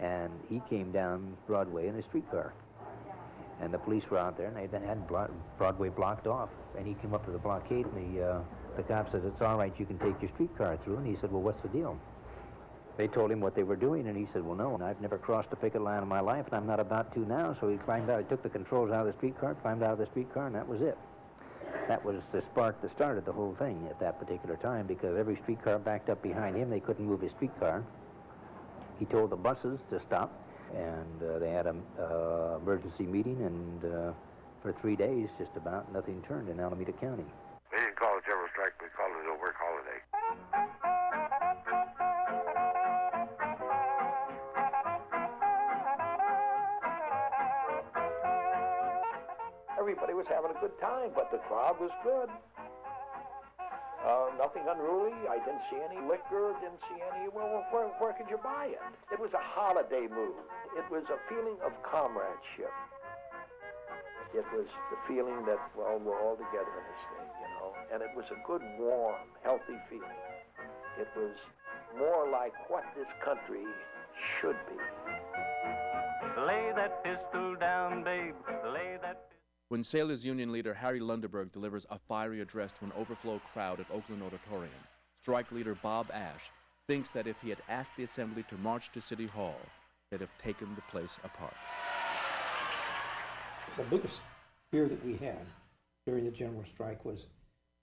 [0.01, 2.53] And he came down Broadway in a streetcar.
[3.61, 5.07] And the police were out there, and they had
[5.57, 6.49] Broadway blocked off.
[6.77, 8.41] And he came up to the blockade, and the, uh,
[8.75, 10.97] the cop said, it's all right, you can take your streetcar through.
[10.97, 11.99] And he said, well, what's the deal?
[12.95, 15.49] They told him what they were doing, and he said, well, no, I've never crossed
[15.51, 17.57] a picket line in my life, and I'm not about to now.
[17.59, 19.97] So he climbed out, he took the controls out of the streetcar, climbed out of
[19.97, 20.97] the streetcar, and that was it.
[21.87, 25.37] That was the spark that started the whole thing at that particular time, because every
[25.41, 26.69] streetcar backed up behind him.
[26.69, 27.83] They couldn't move his streetcar.
[28.99, 30.31] He told the buses to stop,
[30.75, 34.11] and uh, they had an uh, emergency meeting, and uh,
[34.61, 37.25] for three days, just about, nothing turned in Alameda County.
[37.71, 38.12] We didn't call
[49.93, 52.25] Everybody was having a good time, but the crowd was good.
[54.01, 55.13] Uh, nothing unruly.
[55.29, 56.57] I didn't see any liquor.
[56.65, 57.29] Didn't see any.
[57.29, 58.81] Well, where, where could you buy it?
[59.13, 60.33] It was a holiday mood.
[60.73, 62.73] It was a feeling of comradeship.
[64.33, 67.69] It was the feeling that well, we're all together in this thing, you know.
[67.93, 70.17] And it was a good, warm, healthy feeling.
[70.97, 71.37] It was
[72.01, 73.69] more like what this country
[74.41, 74.81] should be.
[76.49, 78.33] Lay that pistol down, babe.
[78.73, 79.32] Lay that.
[79.73, 83.89] When Sailors Union leader Harry Lundeberg delivers a fiery address to an overflow crowd at
[83.89, 84.69] Oakland Auditorium,
[85.19, 86.51] strike leader Bob Ash
[86.87, 89.57] thinks that if he had asked the assembly to march to City Hall,
[90.11, 91.55] they'd have taken the place apart.
[93.75, 94.21] The biggest
[94.69, 95.43] fear that we had
[96.05, 97.25] during the general strike was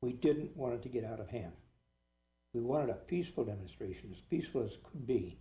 [0.00, 1.54] we didn't want it to get out of hand.
[2.54, 5.38] We wanted a peaceful demonstration, as peaceful as could be.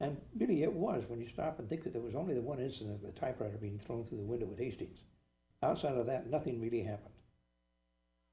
[0.00, 2.60] And really, it was when you stop and think that there was only the one
[2.60, 5.02] incident of the typewriter being thrown through the window at Hastings.
[5.62, 7.14] Outside of that, nothing really happened.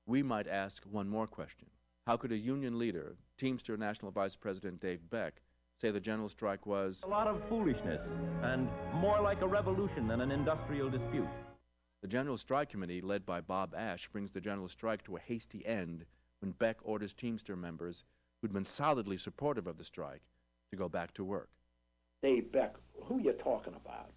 [0.07, 1.67] We might ask one more question.
[2.07, 5.41] How could a union leader, Teamster National Vice President Dave Beck,
[5.77, 8.01] say the general strike was A lot of foolishness
[8.41, 11.27] and more like a revolution than an industrial dispute.
[12.01, 15.65] The General Strike Committee, led by Bob Ash, brings the general strike to a hasty
[15.65, 16.05] end
[16.39, 18.05] when Beck orders Teamster members
[18.41, 20.21] who'd been solidly supportive of the strike
[20.71, 21.49] to go back to work.
[22.23, 24.11] Dave Beck, who you talking about?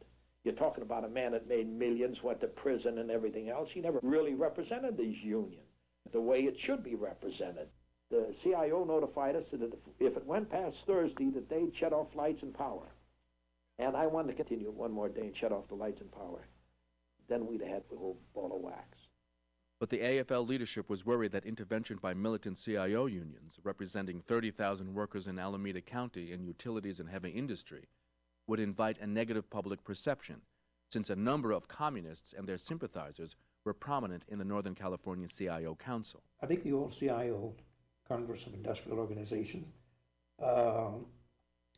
[0.44, 3.70] You're talking about a man that made millions, went to prison and everything else.
[3.70, 5.68] He never really represented these unions
[6.12, 7.68] the way it should be represented.
[8.10, 12.42] The CIO notified us that if- it went past Thursday, that they'd shut off lights
[12.42, 12.88] and power.
[13.78, 16.46] And I wanted to continue one more day and shut off the lights and power.
[17.28, 18.98] Then we'd have had the whole ball of wax.
[19.78, 25.26] But the AFL leadership was worried that intervention by militant CIO unions, representing 30,000 workers
[25.26, 27.88] in Alameda County in utilities and heavy industry,
[28.46, 30.42] would invite a negative public perception,
[30.90, 35.74] since a number of communists and their sympathizers were prominent in the Northern California CIO
[35.74, 36.22] Council.
[36.42, 37.54] I think the old CIO,
[38.06, 39.68] Congress of Industrial Organizations,
[40.42, 40.90] uh,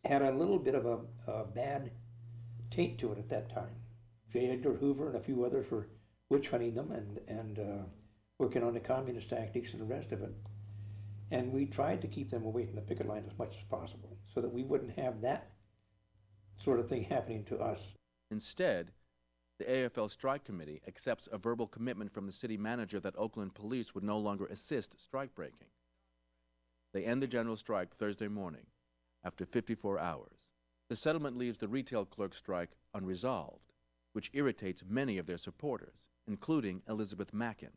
[0.05, 0.99] had a little bit of a,
[1.31, 1.91] a bad
[2.71, 3.77] taint to it at that time.
[4.33, 4.51] J.
[4.51, 5.89] Edgar Hoover and a few others were
[6.29, 7.85] witch hunting them and, and uh,
[8.39, 10.35] working on the communist tactics and the rest of it.
[11.31, 14.17] And we tried to keep them away from the picket line as much as possible
[14.33, 15.51] so that we wouldn't have that
[16.57, 17.93] sort of thing happening to us.
[18.31, 18.93] Instead,
[19.59, 23.95] the AFL Strike Committee accepts a verbal commitment from the city manager that Oakland police
[23.95, 25.69] would no longer assist strike breaking.
[26.93, 28.67] They end the general strike Thursday morning,
[29.25, 30.53] after 54 hours.
[30.89, 33.73] The settlement leaves the retail clerk strike unresolved,
[34.13, 37.73] which irritates many of their supporters, including Elizabeth Mackin.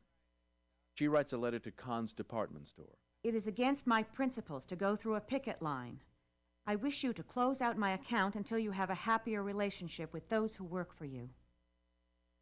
[0.95, 2.97] She writes a letter to Kahn's department store.
[3.23, 5.99] It is against my principles to go through a picket line.
[6.69, 10.27] I wish you to close out my account until you have a happier relationship with
[10.27, 11.29] those who work for you.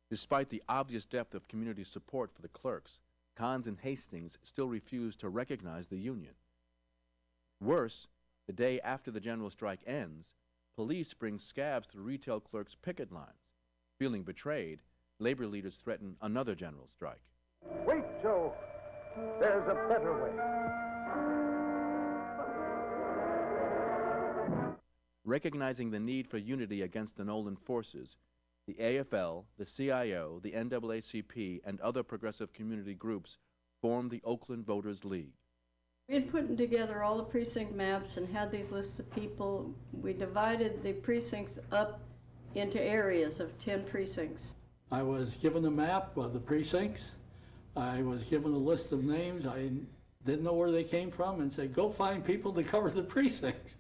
[0.09, 3.01] Despite the obvious depth of community support for the clerks,
[3.35, 6.33] Kahn's and Hastings still refuse to recognize the union.
[7.61, 8.07] Worse,
[8.47, 10.33] the day after the general strike ends,
[10.75, 13.51] police bring scabs to retail clerks' picket lines.
[13.99, 14.79] Feeling betrayed,
[15.19, 17.21] labor leaders threaten another general strike.
[17.85, 18.53] Wait, Joe.
[19.39, 20.54] There's a better way.
[25.25, 28.15] Recognizing the need for unity against the Knowland forces,
[28.67, 33.39] the AFL, the CIO, the NAACP, and other progressive community groups
[33.81, 35.33] formed the Oakland Voters League.
[36.07, 39.73] We had put together all the precinct maps and had these lists of people.
[39.91, 42.01] We divided the precincts up
[42.53, 44.53] into areas of 10 precincts.
[44.91, 47.15] I was given a map of the precincts.
[47.75, 49.47] I was given a list of names.
[49.47, 49.71] I
[50.23, 53.77] didn't know where they came from and said, go find people to cover the precincts.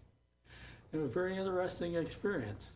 [0.95, 2.69] It was a very interesting experience.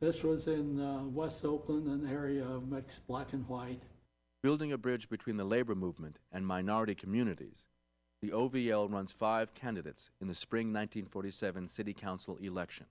[0.00, 3.82] This was in uh, West Oakland, an area of mixed black and white.
[4.42, 7.66] Building a bridge between the labor movement and minority communities,
[8.22, 12.86] the OVL runs five candidates in the spring 1947 City Council election.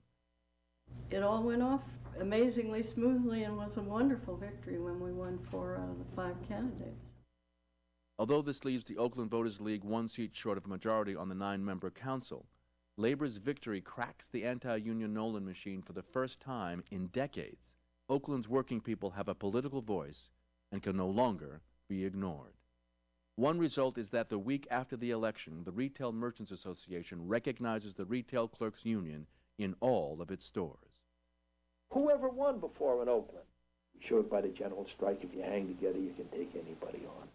[1.10, 1.82] It all went off
[2.20, 6.36] amazingly smoothly and was a wonderful victory when we won four out of the five
[6.46, 7.10] candidates.
[8.16, 11.34] Although this leaves the Oakland Voters League one seat short of a majority on the
[11.34, 12.46] nine member council,
[13.00, 17.72] Labor's victory cracks the anti union Knowland machine for the first time in decades.
[18.10, 20.28] Oakland's working people have a political voice
[20.70, 22.52] and can no longer be ignored.
[23.36, 28.04] One result is that the week after the election, the Retail Merchants Association recognizes the
[28.04, 29.26] Retail Clerks Union
[29.58, 31.00] in all of its stores.
[31.94, 33.46] Whoever won before in Oakland?
[34.00, 37.28] Showed by the general strike, if you hang together, you can take anybody on.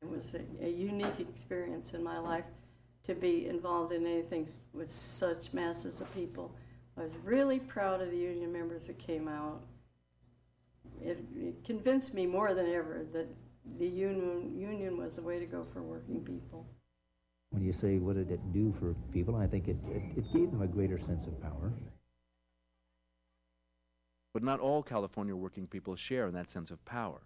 [0.00, 2.44] It was a, a unique experience in my life
[3.04, 6.54] to be involved in anything with such masses of people.
[6.96, 9.60] I was really proud of the union members that came out.
[11.00, 13.26] It, it convinced me more than ever that
[13.78, 16.66] the union, union was the way to go for working people.
[17.50, 20.50] When you say what did it do for people, I think it, it, it gave
[20.50, 21.72] them a greater sense of power.
[24.32, 27.20] But not all California working people share in that sense of power.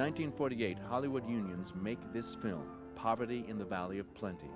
[0.00, 4.48] 1948, Hollywood unions make this film, Poverty in the Valley of Plenty.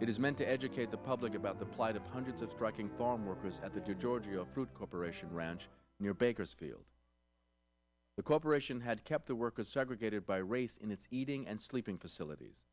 [0.00, 3.24] It is meant to educate the public about the plight of hundreds of striking farm
[3.24, 6.84] workers at the DiGiorgio Fruit Corporation ranch near Bakersfield.
[8.18, 12.66] The corporation had kept the workers segregated by race in its eating and sleeping facilities.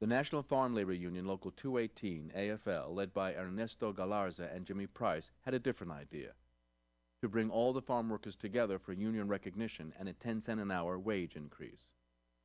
[0.00, 5.30] The National Farm Labor Union Local 218, AFL, led by Ernesto Galarza and Jimmy Price,
[5.46, 6.32] had a different idea
[7.22, 10.72] to bring all the farm workers together for union recognition and a 10 cent an
[10.72, 11.92] hour wage increase.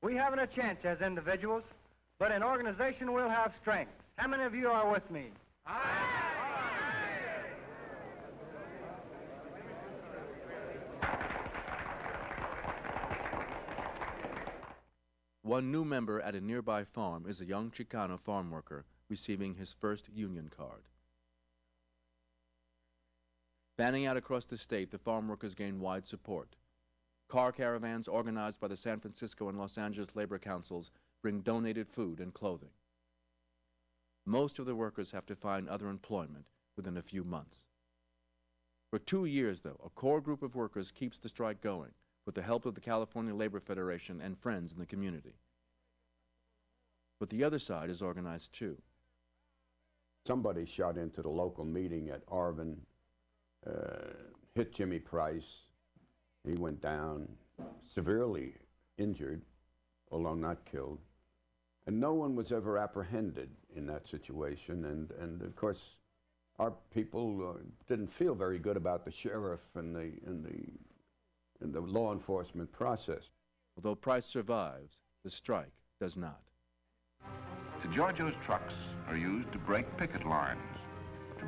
[0.04, 1.64] We haven't a chance as individuals,
[2.20, 3.92] but in organization we'll have strength.
[4.18, 5.32] How many of you are with me?
[15.42, 19.74] One new member at a nearby farm is a young Chicano farm worker receiving his
[19.74, 20.84] first union card.
[23.78, 26.56] Fanning out across the state, the farm workers gain wide support.
[27.30, 32.20] Car caravans organized by the San Francisco and Los Angeles labor councils bring donated food
[32.20, 32.72] and clothing.
[34.26, 37.68] Most of the workers have to find other employment within a few months.
[38.90, 41.92] For two years, though, a core group of workers keeps the strike going
[42.26, 45.36] with the help of the California Labor Federation and friends in the community.
[47.20, 48.78] But the other side is organized too.
[50.26, 52.78] Somebody shot into the local meeting at Arvin,
[53.66, 54.14] uh,
[54.56, 55.62] hit Jimmy Price.
[56.46, 57.28] He went down,
[57.94, 58.54] severely
[58.98, 59.42] injured,
[60.12, 61.00] although not killed.
[61.86, 64.86] And no one was ever apprehended in that situation.
[64.86, 65.80] And, and of course,
[66.60, 71.74] our people uh, didn't feel very good about the sheriff and the, and, the, and
[71.74, 73.30] the law enforcement process.
[73.78, 76.42] Although Price survives, the strike does not.
[77.84, 78.74] DiGiorgio's trucks
[79.08, 80.77] are used to break picket lines, to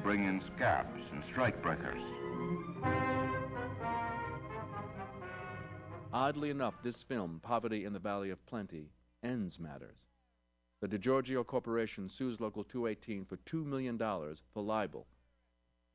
[0.03, 2.01] bring in scabs and strikebreakers.
[6.11, 8.91] Oddly enough, this film, Poverty in the Valley of Plenty,
[9.23, 10.07] ends matters.
[10.81, 15.07] The DiGiorgio Corporation sues Local 218 for $2 million for libel.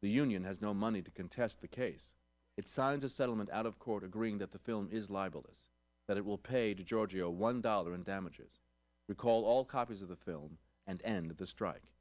[0.03, 2.13] The union has no money to contest the case.
[2.57, 5.71] It signs a settlement out of court agreeing that the film is libelous,
[6.07, 8.61] that it will pay DiGiorgio $1 in damages,
[9.09, 11.94] recall all copies of the film, and end the strike.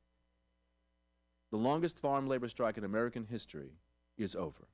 [1.53, 3.73] The longest farm labor strike in American history
[4.17, 4.67] is over.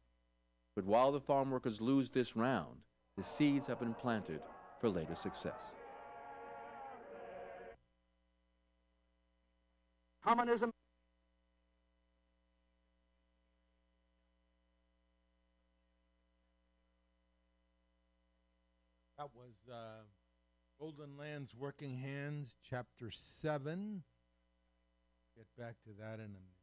[0.77, 2.77] But while the farm workers lose this round,
[3.17, 4.39] the seeds have been planted
[4.79, 5.75] for later success.
[10.23, 10.71] Communism.
[19.17, 20.03] That was uh,
[20.79, 24.01] Golden Lands Working Hands, Chapter 7.
[25.35, 26.58] Get back to that in a minute.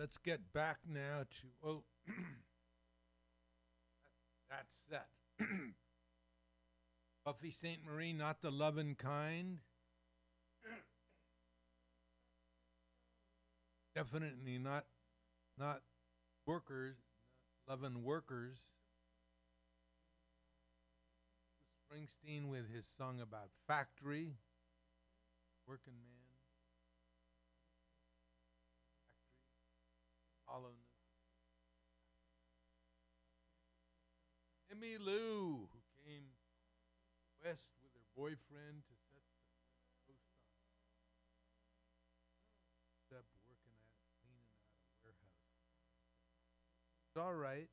[0.00, 1.82] Let's get back now to oh,
[4.48, 5.08] that's that.
[7.26, 9.58] Buffy Sainte-Marie, not the loving kind.
[13.94, 14.86] Definitely not,
[15.58, 15.82] not
[16.46, 16.96] workers,
[17.68, 18.56] not loving workers.
[21.92, 24.32] Springsteen with his song about factory,
[25.68, 26.09] working man,
[34.80, 36.24] Emmylou, who came
[37.44, 40.56] west with her boyfriend to set the coast on
[43.04, 45.52] step working at cleaning out a warehouse.
[47.08, 47.68] It's all right.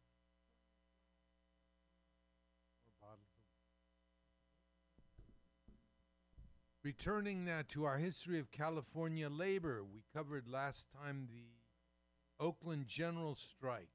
[6.84, 13.36] Returning now to our history of California labor, we covered last time the Oakland General
[13.36, 13.90] Strike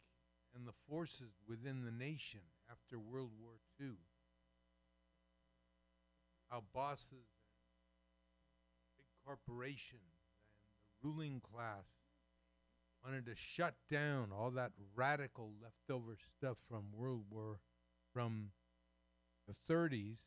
[0.54, 2.40] and the forces within the nation
[2.72, 3.96] after World War II.
[6.50, 7.22] How bosses and
[8.96, 10.00] big corporations
[10.48, 11.86] and the ruling class
[13.04, 17.58] wanted to shut down all that radical leftover stuff from World War,
[18.12, 18.50] from
[19.48, 20.20] the 30s,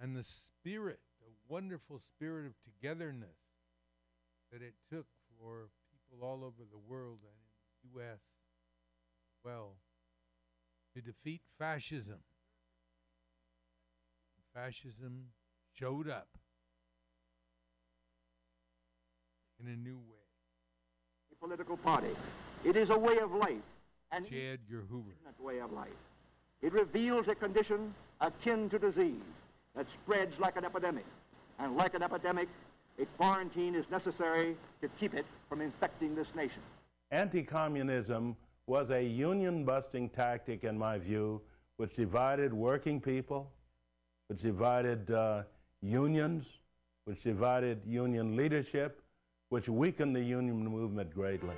[0.00, 3.38] and the spirit, the wonderful spirit of togetherness
[4.50, 5.06] that it took
[5.38, 8.20] for people all over the world and in the U.S.
[9.44, 9.74] well
[10.94, 12.18] to defeat fascism.
[14.54, 15.24] Fascism
[15.72, 16.28] showed up
[19.60, 20.22] in a new way.
[21.32, 22.14] A political party.
[22.64, 23.56] It is a way of life,
[24.12, 24.50] And J.
[24.52, 25.10] Edgar Hoover.
[25.10, 25.88] infinite way of life.
[26.62, 29.20] It reveals a condition akin to disease
[29.74, 31.04] that spreads like an epidemic.
[31.58, 32.48] And like an epidemic,
[33.00, 36.62] a quarantine is necessary to keep it from infecting this nation.
[37.10, 41.40] Anti communism was a union busting tactic, in my view,
[41.76, 43.50] which divided working people,
[44.28, 45.42] which divided uh,
[45.82, 46.44] unions,
[47.04, 49.02] which divided union leadership,
[49.50, 51.54] which weakened the union movement greatly.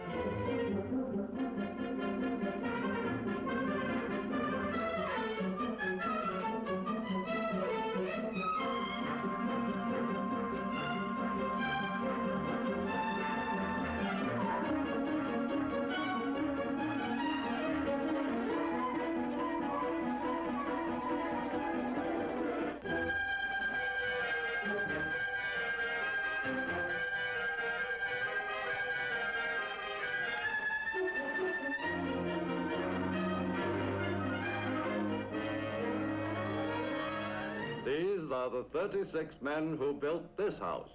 [39.36, 40.88] 36 men who built this house.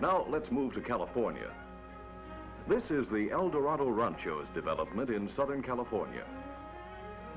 [0.00, 1.50] Now let's move to California.
[2.68, 6.24] This is the El Dorado Ranchos development in Southern California.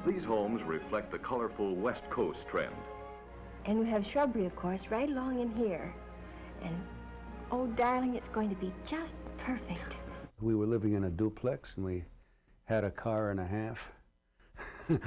[0.05, 2.75] These homes reflect the colorful West Coast trend.
[3.65, 5.93] And we have shrubbery, of course, right along in here.
[6.61, 6.75] And,
[7.51, 9.93] oh, darling, it's going to be just perfect.
[10.41, 12.03] We were living in a duplex and we
[12.65, 13.91] had a car and a half.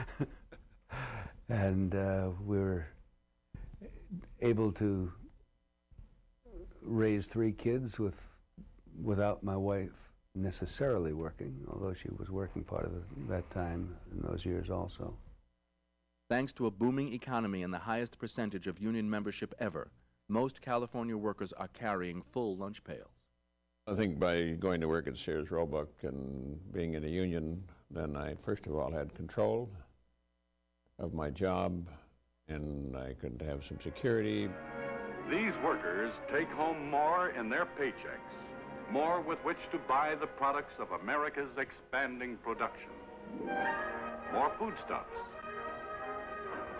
[1.48, 2.86] and uh, we were
[4.40, 5.12] able to
[6.82, 8.28] raise three kids with,
[9.02, 14.22] without my wife necessarily working, although she was working part of the, that time in
[14.22, 15.16] those years also.
[16.28, 19.90] Thanks to a booming economy and the highest percentage of union membership ever,
[20.28, 23.28] most California workers are carrying full lunch pails.
[23.86, 28.16] I think by going to work at Sears Roebuck and being in a union, then
[28.16, 29.70] I first of all had control
[30.98, 31.88] of my job
[32.48, 34.48] and I could have some security.
[35.30, 38.32] These workers take home more in their paychecks,
[38.90, 42.90] more with which to buy the products of America's expanding production.
[44.32, 45.10] More foodstuffs,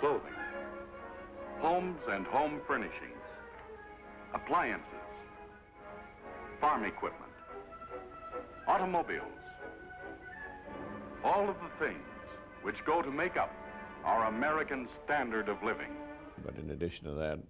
[0.01, 0.35] clothing,
[1.59, 3.25] homes and home furnishings,
[4.35, 4.85] appliances,
[6.61, 7.33] farm equipment,
[8.69, 9.27] automobiles,
[11.25, 11.99] all of the things
[12.63, 13.51] which go to make up
[14.07, 15.95] our American standard of living.
[16.45, 17.41] But in addition to that,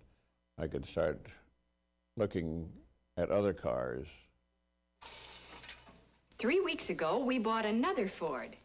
[0.58, 1.26] I could start
[2.16, 2.70] looking
[3.18, 4.06] at other cars.
[6.38, 8.56] Three weeks ago, we bought another Ford,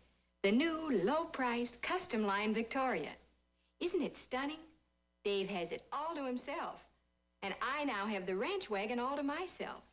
[0.41, 3.09] the new low-priced custom line Victoria.
[3.81, 4.59] Isn't it stunning?
[5.25, 6.85] Dave has it all to himself,
[7.43, 9.83] and I now have the ranch wagon all to myself.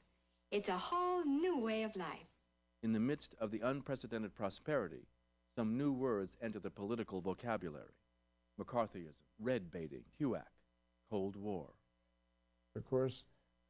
[0.53, 2.31] It's a whole new way of life.
[2.83, 5.03] In the midst of the unprecedented prosperity,
[5.59, 7.97] some new words enter the political vocabulary.
[8.61, 10.45] McCarthyism, red baiting, HUAC,
[11.11, 11.67] Cold War.
[12.77, 13.25] Of course,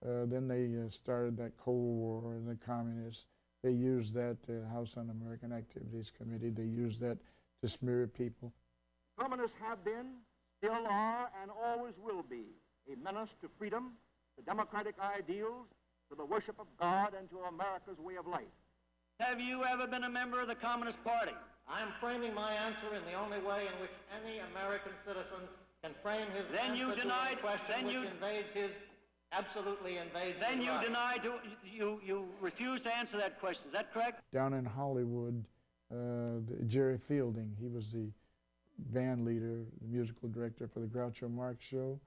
[0.04, 3.24] uh, then they uh, started that Cold War and the communists.
[3.64, 6.50] They used that uh, House Un-American Activities Committee.
[6.50, 7.16] They used that
[7.62, 8.52] to smear people.
[9.18, 10.08] Communists have been,
[10.58, 12.44] still are, and always will be
[12.92, 13.92] a menace to freedom,
[14.36, 15.64] to democratic ideals,
[16.10, 18.52] to the worship of God, and to America's way of life.
[19.20, 21.32] Have you ever been a member of the Communist Party?
[21.68, 23.90] I'm framing my answer in the only way in which
[24.22, 25.48] any American citizen
[25.82, 28.70] can frame his Then answer you to denied- a question then which you- invades his,
[29.32, 30.86] absolutely invades Then his you right.
[30.86, 33.66] denied to, you, you refused to answer that question.
[33.66, 34.22] Is that correct?
[34.32, 35.44] Down in Hollywood,
[35.90, 38.10] uh, Jerry Fielding, he was the
[38.78, 41.98] band leader, the musical director for the Groucho Marx show.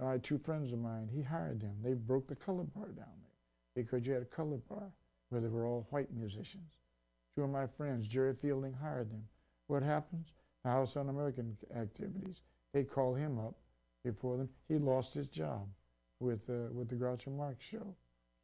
[0.00, 1.08] I had two friends of mine.
[1.08, 1.76] He hired them.
[1.82, 3.30] They broke the color bar down there
[3.74, 4.90] because you had a color bar
[5.28, 6.72] where they were all white musicians.
[7.34, 9.24] Two of my friends, Jerry Fielding, hired them.
[9.66, 10.32] What happens?
[10.64, 12.40] The House Un-American Activities.
[12.72, 13.54] They call him up
[14.04, 14.48] before them.
[14.68, 15.68] He lost his job
[16.20, 17.94] with, uh, with the Groucho Marx show.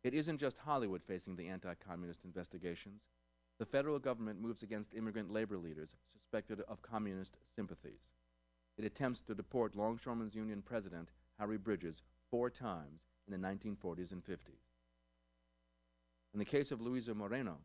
[0.05, 3.03] It isn't just Hollywood facing the anti communist investigations.
[3.59, 8.11] The federal government moves against immigrant labor leaders suspected of communist sympathies.
[8.77, 14.25] It attempts to deport Longshoremen's Union president Harry Bridges four times in the 1940s and
[14.25, 14.72] 50s.
[16.33, 17.59] In the case of Luisa Moreno,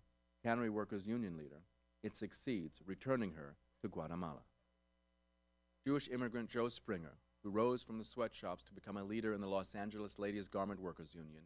[0.44, 1.61] Cannery Workers Union leader,
[2.03, 4.41] it succeeds, returning her to Guatemala.
[5.85, 9.48] Jewish immigrant Joe Springer, who rose from the sweatshops to become a leader in the
[9.48, 11.44] Los Angeles Ladies Garment Workers Union,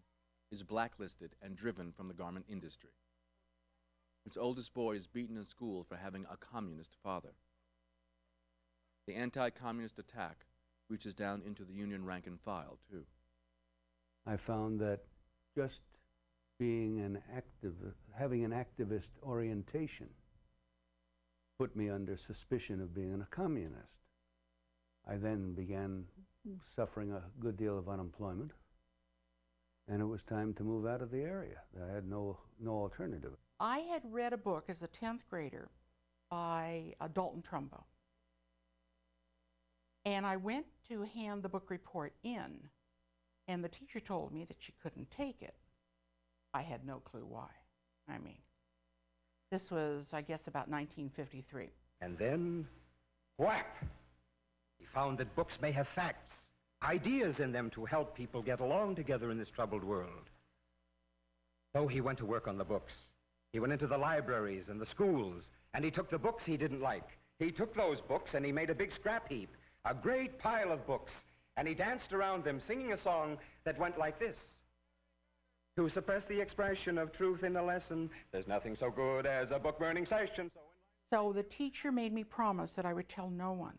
[0.51, 2.91] is blacklisted and driven from the garment industry.
[4.25, 7.33] Its oldest boy is beaten in school for having a communist father.
[9.07, 10.45] The anti communist attack
[10.89, 13.05] reaches down into the union rank and file, too.
[14.25, 15.01] I found that
[15.55, 15.81] just
[16.61, 17.73] being an active,
[18.15, 20.07] having an activist orientation
[21.57, 23.97] put me under suspicion of being a communist.
[25.09, 26.03] I then began
[26.75, 28.51] suffering a good deal of unemployment,
[29.87, 31.61] and it was time to move out of the area.
[31.83, 33.33] I had no, no alternative.
[33.59, 35.67] I had read a book as a 10th grader
[36.29, 37.81] by uh, Dalton Trumbo,
[40.05, 42.59] And I went to hand the book report in,
[43.47, 45.55] and the teacher told me that she couldn't take it.
[46.53, 47.49] I had no clue why.
[48.09, 48.37] I mean,
[49.51, 51.69] this was, I guess, about 1953.
[52.01, 52.67] And then,
[53.37, 53.67] whap!
[54.79, 56.33] He found that books may have facts,
[56.83, 60.29] ideas in them to help people get along together in this troubled world.
[61.73, 62.91] So he went to work on the books.
[63.53, 66.81] He went into the libraries and the schools, and he took the books he didn't
[66.81, 67.07] like.
[67.39, 69.49] He took those books and he made a big scrap heap,
[69.85, 71.11] a great pile of books,
[71.57, 74.37] and he danced around them singing a song that went like this.
[75.77, 79.59] To suppress the expression of truth in a lesson, there's nothing so good as a
[79.59, 80.51] book burning session.
[81.13, 83.77] So the teacher made me promise that I would tell no one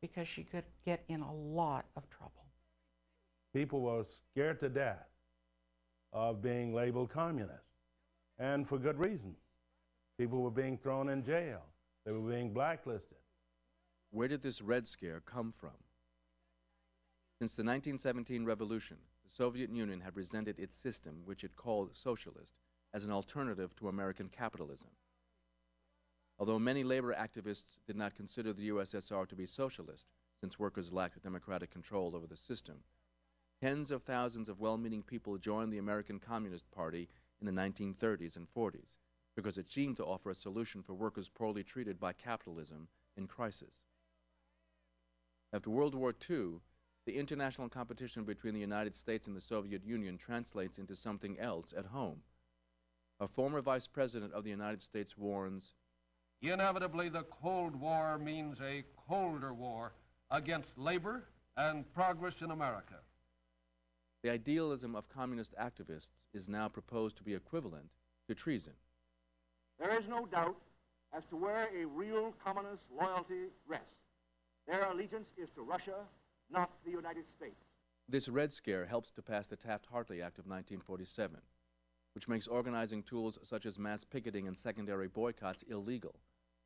[0.00, 2.44] because she could get in a lot of trouble.
[3.52, 5.08] People were scared to death
[6.12, 7.64] of being labeled communist,
[8.38, 9.34] and for good reason.
[10.18, 11.62] People were being thrown in jail,
[12.06, 13.18] they were being blacklisted.
[14.10, 15.70] Where did this Red Scare come from?
[17.40, 22.54] Since the 1917 revolution, the Soviet Union had resented its system, which it called socialist,
[22.92, 24.88] as an alternative to American capitalism.
[26.38, 30.06] Although many labor activists did not consider the USSR to be socialist,
[30.40, 32.80] since workers lacked democratic control over the system,
[33.60, 37.08] tens of thousands of well meaning people joined the American Communist Party
[37.40, 38.94] in the 1930s and 40s
[39.36, 43.76] because it seemed to offer a solution for workers poorly treated by capitalism in crisis.
[45.52, 46.60] After World War II,
[47.06, 51.74] the international competition between the United States and the Soviet Union translates into something else
[51.76, 52.18] at home.
[53.20, 55.74] A former vice president of the United States warns
[56.42, 59.92] Inevitably, the Cold War means a colder war
[60.30, 61.24] against labor
[61.56, 62.96] and progress in America.
[64.22, 67.90] the idealism of communist activists is now proposed to be equivalent
[68.26, 68.72] to treason.
[69.78, 70.56] There is no doubt
[71.16, 73.86] as to where a real communist loyalty rests.
[74.66, 76.06] Their allegiance is to Russia,
[76.50, 77.64] not the United States.
[78.08, 81.40] This Red Scare helps to pass the Taft Hartley Act of 1947,
[82.14, 86.16] which makes organizing tools such as mass picketing and secondary boycotts illegal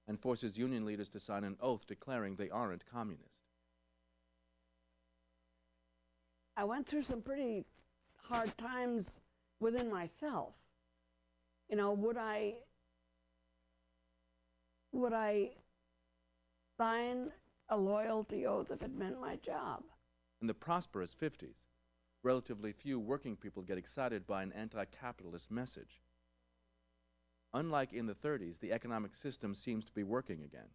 [0.09, 3.41] and forces union leaders to sign an oath declaring they aren't communist.
[6.57, 7.65] I went through some pretty
[8.17, 9.07] hard times
[9.61, 10.55] within myself.
[11.71, 12.55] You know, would I
[14.93, 15.51] would I
[16.79, 17.31] sign
[17.69, 19.83] a loyalty oath if it meant my job?
[20.41, 21.65] In the prosperous 50s,
[22.23, 26.01] relatively few working people get excited by an anti capitalist message.
[27.55, 30.69] Unlike in the 30s, the economic system seems to be working again.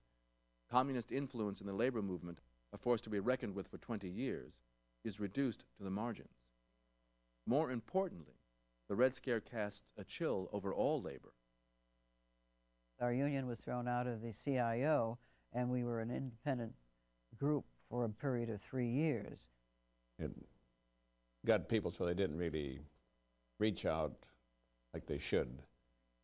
[0.69, 2.39] Communist influence in the labor movement,
[2.73, 4.61] a force to be reckoned with for 20 years,
[5.03, 6.47] is reduced to the margins.
[7.45, 8.39] More importantly,
[8.89, 11.33] the Red Scare casts a chill over all labor.
[12.99, 15.19] Our union was thrown out of the CIO,
[15.51, 16.73] and we were an independent
[17.39, 19.39] group for a period of three years.
[20.19, 20.31] It
[21.45, 22.81] got people so they didn't really
[23.59, 24.13] reach out
[24.93, 25.61] like they should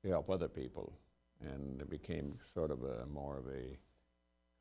[0.04, 0.94] to help other people.
[1.42, 3.78] And it became sort of a more of a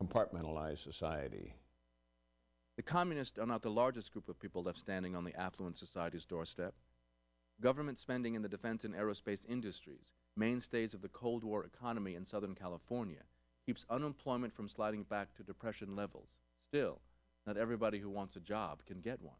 [0.03, 1.53] compartmentalized society.
[2.77, 6.25] The communists are not the largest group of people left standing on the affluent society's
[6.25, 6.73] doorstep.
[7.59, 12.25] Government spending in the defense and aerospace industries, mainstays of the Cold War economy in
[12.25, 13.23] Southern California,
[13.69, 16.27] keeps unemployment from sliding back to depression levels.
[16.69, 16.97] Still,
[17.45, 19.35] not everybody who wants a job can get one.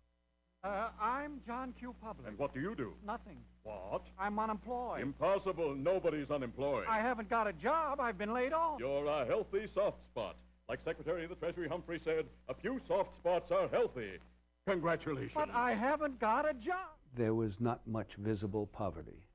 [0.64, 1.96] Uh, I'm John Q.
[2.00, 2.28] Public.
[2.28, 2.94] And what do you do?
[3.04, 3.38] Nothing.
[3.64, 4.04] What?
[4.20, 5.02] I'm unemployed.
[5.02, 5.74] Impossible.
[5.74, 6.86] Nobody's unemployed.
[6.88, 8.00] I haven't got a job.
[8.00, 8.80] I've been laid off.
[8.80, 10.36] You're a healthy soft spot.
[10.70, 14.20] Like Secretary of the Treasury Humphrey said, a few soft spots are healthy.
[14.68, 15.32] Congratulations.
[15.34, 17.00] But I haven't got a job.
[17.16, 19.26] There was not much visible poverty.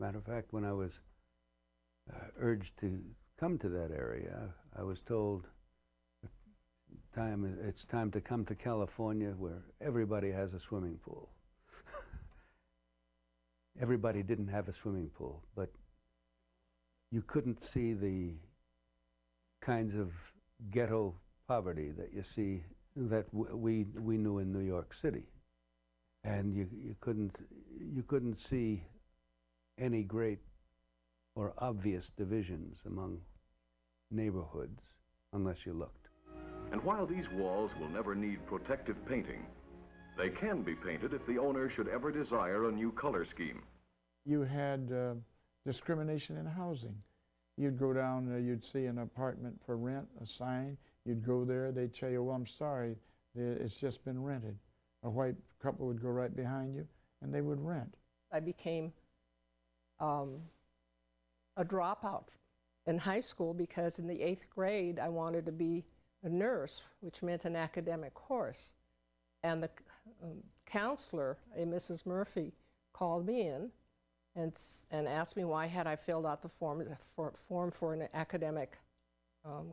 [0.00, 0.90] Matter of fact, when I was
[2.12, 3.00] uh, urged to
[3.40, 5.46] come to that area, I was told
[7.14, 11.30] time it's time to come to California where everybody has a swimming pool.
[13.80, 15.70] everybody didn't have a swimming pool, but
[17.10, 18.34] you couldn't see the
[19.62, 20.12] kinds of
[20.70, 21.14] ghetto
[21.48, 22.62] poverty that you see
[22.94, 25.24] that we we knew in New York City,
[26.24, 27.36] and you you couldn't
[27.96, 28.84] you couldn't see
[29.78, 30.40] any great
[31.34, 33.20] or obvious divisions among
[34.10, 34.80] neighborhoods
[35.32, 36.08] unless you looked.
[36.72, 39.44] And while these walls will never need protective painting,
[40.16, 43.62] they can be painted if the owner should ever desire a new color scheme.
[44.24, 45.14] You had uh,
[45.64, 46.94] discrimination in housing.
[47.56, 50.76] You'd go down, uh, you'd see an apartment for rent, a sign.
[51.04, 52.96] You'd go there, they'd tell you, well, I'm sorry,
[53.34, 54.56] it's just been rented.
[55.02, 56.86] A white couple would go right behind you,
[57.22, 57.96] and they would rent.
[58.32, 58.92] I became
[59.98, 60.36] um,
[61.56, 62.36] a dropout
[62.90, 65.84] in high school because in the eighth grade I wanted to be
[66.24, 68.72] a nurse, which meant an academic course.
[69.44, 69.70] And the
[70.22, 72.04] um, counselor, a Mrs.
[72.04, 72.52] Murphy,
[72.92, 73.70] called me in
[74.34, 74.60] and,
[74.90, 76.84] and asked me why had I filled out the form
[77.14, 78.76] for, form for an academic
[79.44, 79.72] um,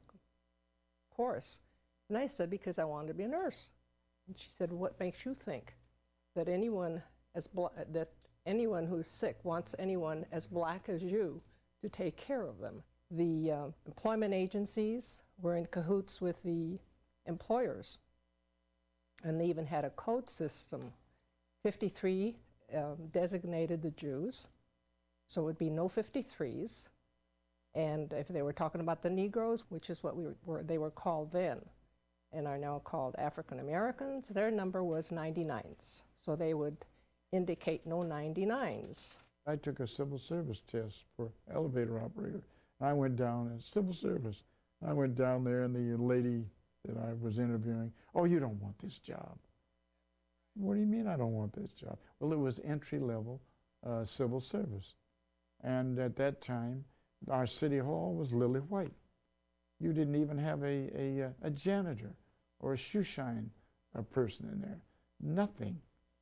[1.14, 1.60] course.
[2.10, 3.72] And I said, because I wanted to be a nurse.
[4.27, 5.76] And she said, what makes you think
[6.35, 7.02] that anyone
[7.34, 7.49] as
[7.91, 8.10] that
[8.45, 11.41] anyone who's sick wants anyone as black as you
[11.81, 12.84] to take care of them?
[13.12, 16.80] The uh, employment agencies were in cahoots with the
[17.26, 17.98] employers.
[19.24, 20.94] And they even had a code system.
[21.64, 22.36] 53
[22.76, 24.48] um, designated the Jews,
[25.28, 26.90] so it would be no 53s.
[27.76, 30.92] And if they were talking about the Negroes, which is what we were, they were
[30.92, 31.60] called then,
[32.34, 36.04] and are now called African Americans, their number was 99s.
[36.16, 36.78] So they would
[37.32, 39.18] indicate no 99s.
[39.46, 42.42] I took a civil service test for elevator operator.
[42.80, 44.44] I went down as civil service.
[44.86, 46.45] I went down there, and the lady
[46.86, 49.38] that I was interviewing, oh, you don't want this job.
[50.56, 51.98] What do you mean I don't want this job?
[52.20, 53.41] Well, it was entry level
[53.86, 54.95] uh, civil service.
[55.64, 56.84] And at that time,
[57.30, 58.94] our city hall was lily white.
[59.80, 62.16] You didn't even have a, a, uh, a janitor
[62.60, 63.49] or a shoe shine
[63.95, 64.80] a person in there.
[65.22, 65.80] Nothing.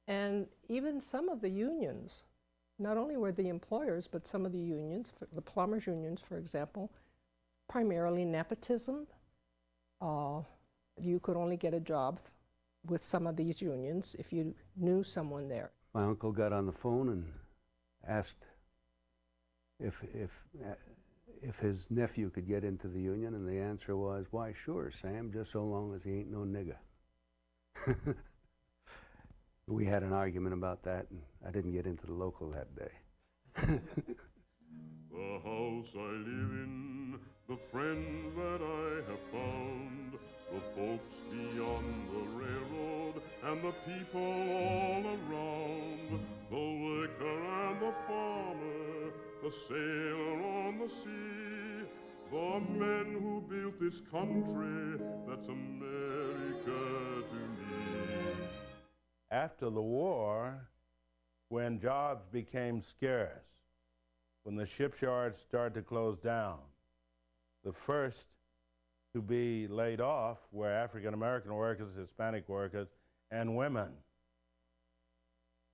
[0.07, 2.23] And even some of the unions,
[2.77, 6.91] not only were the employers, but some of the unions, the plumbers unions, for example,
[7.69, 9.07] primarily nepotism.
[10.01, 10.41] Uh,
[10.99, 12.19] you could only get a job
[12.85, 15.71] with some of these unions if you knew someone there.
[15.93, 17.25] My uncle got on the phone and
[18.07, 18.45] asked
[19.79, 20.31] if, if,
[20.63, 20.75] uh,
[21.41, 25.31] if his nephew could get into the union, and the answer was, why, sure, Sam,
[25.33, 26.77] just so long as he ain't no nigger.
[29.67, 32.91] we had an argument about that, and I didn't get into the local that day.
[33.55, 37.19] the house I live in,
[37.49, 40.19] the friends that I have found,
[40.53, 46.19] the folks beyond the railroad, and the people all around,
[46.51, 49.11] the worker and the farmer,
[49.43, 51.87] the sailor on the sea,
[52.31, 57.54] the men who built this country, that's America to me.
[59.35, 60.69] After the war,
[61.49, 63.43] when jobs became scarce,
[64.43, 66.59] when the shipyards started to close down,
[67.65, 68.27] the first
[69.13, 72.87] to be laid off were African American workers, Hispanic workers,
[73.29, 73.89] and women.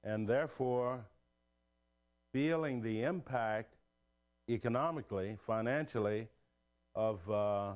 [0.03, 1.05] And therefore,
[2.33, 3.75] feeling the impact
[4.49, 6.29] economically, financially,
[6.95, 7.73] of uh,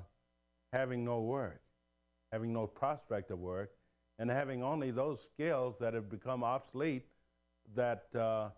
[0.73, 1.61] having no work,
[2.31, 3.69] having no prospect of work,
[4.19, 7.05] and having only those skills that have become obsolete
[7.75, 8.49] that uh,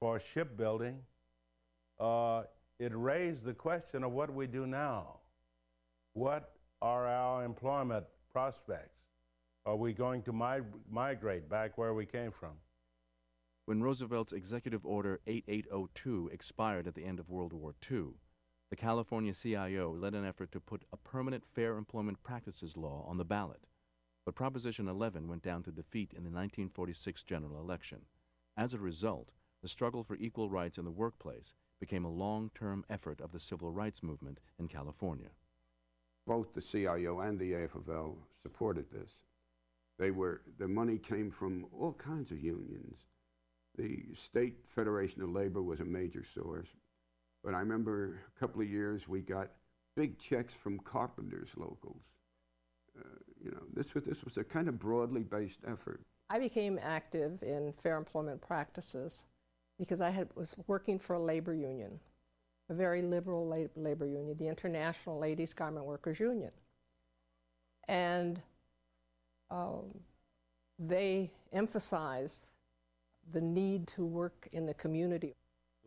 [0.00, 0.98] for shipbuilding,
[2.00, 2.42] uh,
[2.78, 5.20] it raised the question of what we do now.
[6.14, 8.98] What are our employment prospects?
[9.66, 10.60] Are we going to mi
[10.90, 12.52] migrate back where we came from?
[13.66, 18.08] When Roosevelt's Executive Order 8802 expired at the end of World War II,
[18.68, 23.16] the California CIO led an effort to put a permanent Fair Employment Practices Law on
[23.16, 23.66] the ballot.
[24.24, 28.02] But Proposition 11 went down to defeat in the 1946 general election.
[28.56, 29.30] As a result,
[29.62, 33.40] the struggle for equal rights in the workplace became a long term effort of the
[33.40, 35.30] civil rights movement in California.
[36.26, 39.10] Both the CIO and the AFL supported this.
[39.98, 42.96] They were, the money came from all kinds of unions
[43.76, 46.68] the State Federation of Labor was a major source.
[47.42, 49.50] But I remember a couple of years we got
[49.96, 52.02] big checks from carpenters locals.
[52.98, 53.02] Uh,
[53.44, 56.00] you know, this was, this was a kind of broadly based effort.
[56.30, 59.26] I became active in fair employment practices
[59.78, 62.00] because I had, was working for a labor union,
[62.70, 66.52] a very liberal la labor union, the International Ladies Garment Workers Union.
[67.86, 68.40] And
[69.50, 69.94] um,
[70.78, 72.46] they emphasized
[73.32, 75.34] the need to work in the community.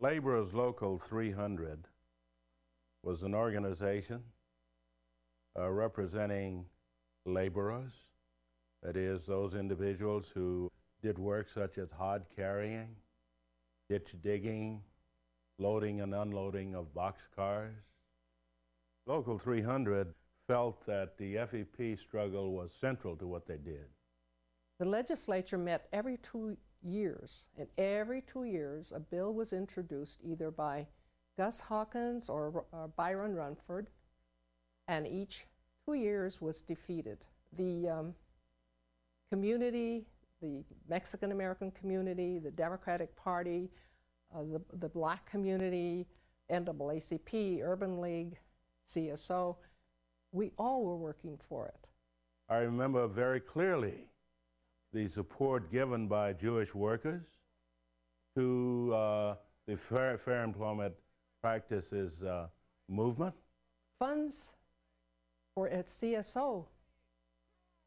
[0.00, 1.86] Laborers Local 300
[3.02, 4.22] was an organization
[5.58, 6.64] uh, representing
[7.28, 7.92] laborers,
[8.82, 10.70] that is, those individuals who
[11.02, 12.88] did work such as hod carrying,
[13.88, 14.82] ditch digging,
[15.58, 17.74] loading and unloading of boxcars.
[19.06, 20.14] Local 300
[20.46, 23.86] felt that the FEP struggle was central to what they did.
[24.78, 27.46] The legislature met every two years.
[27.58, 30.86] And every two years, a bill was introduced either by
[31.36, 33.88] Gus Hawkins or, or Byron Rumford,
[34.86, 35.46] and each
[35.88, 37.18] two years was defeated.
[37.56, 38.14] The um,
[39.30, 40.04] community,
[40.42, 43.70] the Mexican American community, the Democratic Party,
[44.34, 46.06] uh, the, the black community,
[46.50, 48.36] NAACP, Urban League,
[48.86, 49.56] CSO,
[50.32, 51.88] We all were working for it.
[52.50, 54.08] I remember very clearly
[54.92, 57.24] the support given by Jewish workers
[58.36, 59.34] to uh,
[59.66, 60.94] the Fair, Fair Employment
[61.42, 62.46] Practices uh,
[62.88, 63.34] movement.
[63.98, 64.57] Funds
[65.58, 66.66] for at CSO,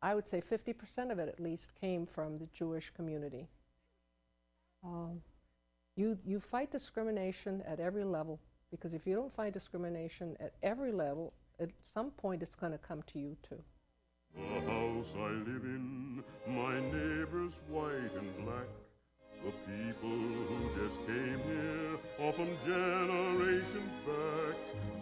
[0.01, 3.47] I would say 50% of it at least came from the Jewish community.
[4.83, 5.21] Um,
[5.95, 8.41] you, you fight discrimination at every level
[8.71, 11.31] because if you don't fight discrimination at every level,
[11.61, 13.63] at some point it's going to come to you too.
[14.35, 18.67] The house I live in, my neighbors white and black.
[19.43, 24.55] The people who just came here are from generations back.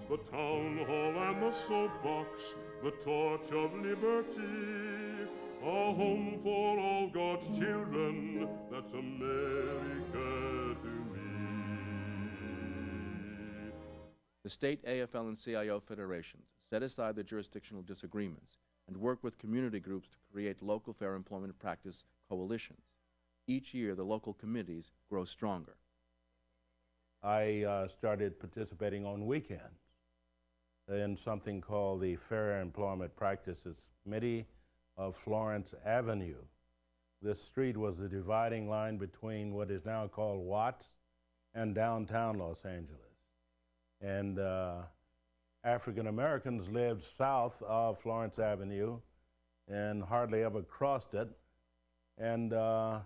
[0.10, 5.28] The town hall and the soapbox, the torch of liberty.
[5.62, 11.20] A home for all God's children, that's America to me.
[14.44, 18.58] The state AFL and CIO federations set aside the jurisdictional disagreements
[18.88, 22.89] and work with community groups to create local fair employment practice coalitions.
[23.50, 25.76] Each year, the local committees grow stronger.
[27.24, 29.82] I uh, started participating on weekends
[30.88, 34.46] in something called the Fair Employment Practices Committee
[34.98, 36.44] of Florence Avenue.
[37.24, 40.86] This street was the dividing line between what is now called Watts
[41.56, 43.18] and downtown Los Angeles.
[44.00, 44.76] And uh,
[45.64, 49.00] African Americans lived south of Florence Avenue
[49.68, 51.30] and hardly ever crossed it.
[52.20, 53.00] And uh,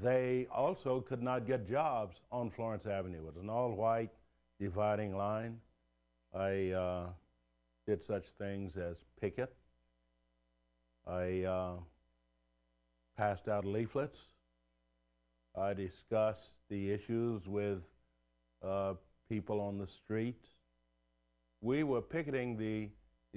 [0.00, 3.18] they also could not get jobs on Florence Avenue.
[3.18, 4.10] It was an all white
[4.60, 5.58] dividing line.
[6.34, 7.06] I uh,
[7.86, 9.54] did such things as picket.
[11.06, 11.72] I uh,
[13.16, 14.18] passed out leaflets.
[15.58, 17.78] I discussed the issues with
[18.66, 18.94] uh,
[19.28, 20.40] people on the street.
[21.60, 22.88] We were picketing the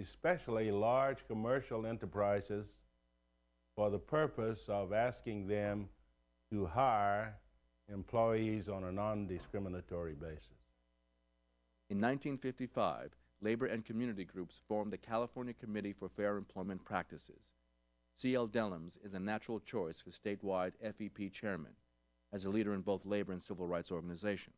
[0.02, 2.66] especially large commercial enterprises
[3.76, 5.90] for the purpose of asking them
[6.52, 7.36] to hire
[7.92, 10.66] employees on a non-discriminatory basis.
[11.90, 17.54] In 1955, labor and community groups formed the California Committee for Fair Employment Practices.
[18.16, 18.48] C.L.
[18.48, 21.74] Dellums is a natural choice for statewide FEP chairman,
[22.34, 24.56] as a leader in both labor and civil rights organizations.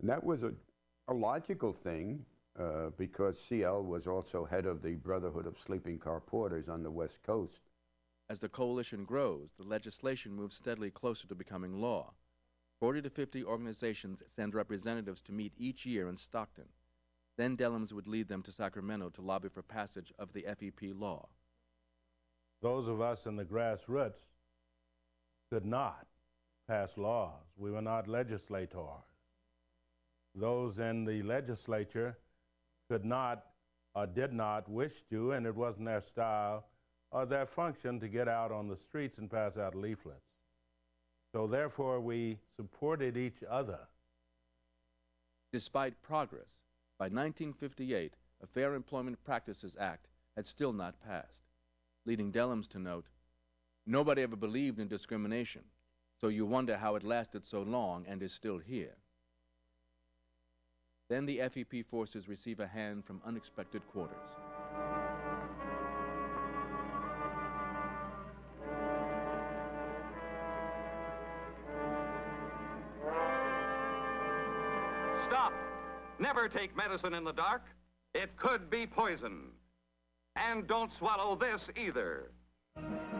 [0.00, 0.52] And that was a,
[1.08, 2.24] a logical thing
[2.58, 6.90] uh, because CL was also head of the Brotherhood of Sleeping Car Porters on the
[6.90, 7.60] West Coast.
[8.28, 12.14] As the coalition grows, the legislation moves steadily closer to becoming law.
[12.80, 16.66] 40 to 50 organizations send representatives to meet each year in Stockton.
[17.38, 21.28] Then Dellums would lead them to Sacramento to lobby for passage of the FEP law.
[22.62, 24.24] Those of us in the grassroots
[25.50, 26.06] could not
[26.66, 27.44] pass laws.
[27.56, 29.04] We were not legislators.
[30.34, 32.18] Those in the legislature
[32.90, 33.44] could not
[33.94, 36.64] or did not wish to, and it wasn't their style
[37.16, 40.34] or their function to get out on the streets and pass out leaflets.
[41.32, 43.78] So therefore, we supported each other.
[45.50, 46.60] Despite progress,
[46.98, 48.12] by 1958,
[48.42, 51.44] a Fair Employment Practices Act had still not passed,
[52.04, 53.06] leading Dellums to note,
[53.86, 55.62] Nobody ever believed in discrimination,
[56.20, 58.96] so you wonder how it lasted so long and is still here.
[61.08, 64.36] Then the FEP forces receive a hand from unexpected quarters.
[75.36, 75.52] Stop!
[76.18, 77.66] Never take medicine in the dark.
[78.14, 79.50] It could be poison.
[80.34, 82.30] And don't swallow this either.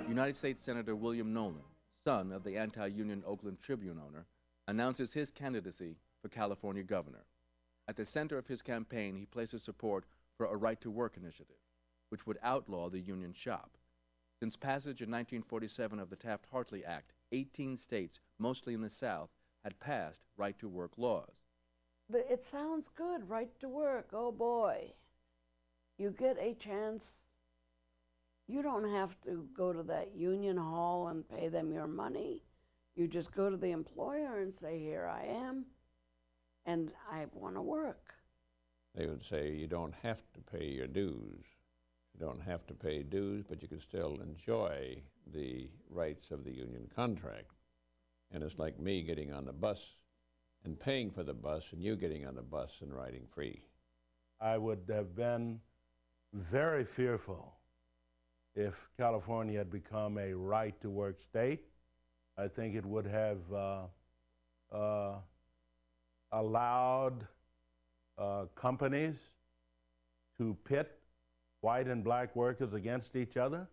[0.09, 1.67] United States Senator William Knowland,
[2.07, 4.25] son of the anti union Oakland Tribune owner,
[4.67, 7.27] announces his candidacy for California governor.
[7.87, 10.07] At the center of his campaign, he places support
[10.39, 11.61] for a right to work initiative,
[12.09, 13.77] which would outlaw the union shop.
[14.41, 19.29] Since passage in 1947 of the Taft Hartley Act, 18 states, mostly in the South,
[19.63, 21.46] had passed right to work laws.
[22.09, 24.11] The, it sounds good, right to work.
[24.13, 24.93] Oh boy.
[25.99, 27.19] You get a chance.
[28.47, 32.43] You don't have to go to that union hall and pay them your money.
[32.95, 35.67] You just go to the employer and say, Here I am,
[36.65, 38.15] and I want to work.
[38.95, 41.45] They would say you don't have to pay your dues.
[42.15, 45.03] You don't have to pay dues, but you can still enjoy
[45.35, 47.51] the rights of the union contract.
[48.33, 49.81] And it's like me getting on the bus
[50.67, 53.63] and paying for the bus, and you getting on the bus and riding free.
[54.41, 55.61] I would have been
[56.35, 57.55] very fearful
[58.55, 61.65] if California had become a right to work state.
[62.37, 65.15] I think it would have uh, uh,
[66.33, 67.27] allowed
[68.19, 69.15] uh, companies
[70.37, 70.99] to pit
[71.61, 73.67] white and black workers against each other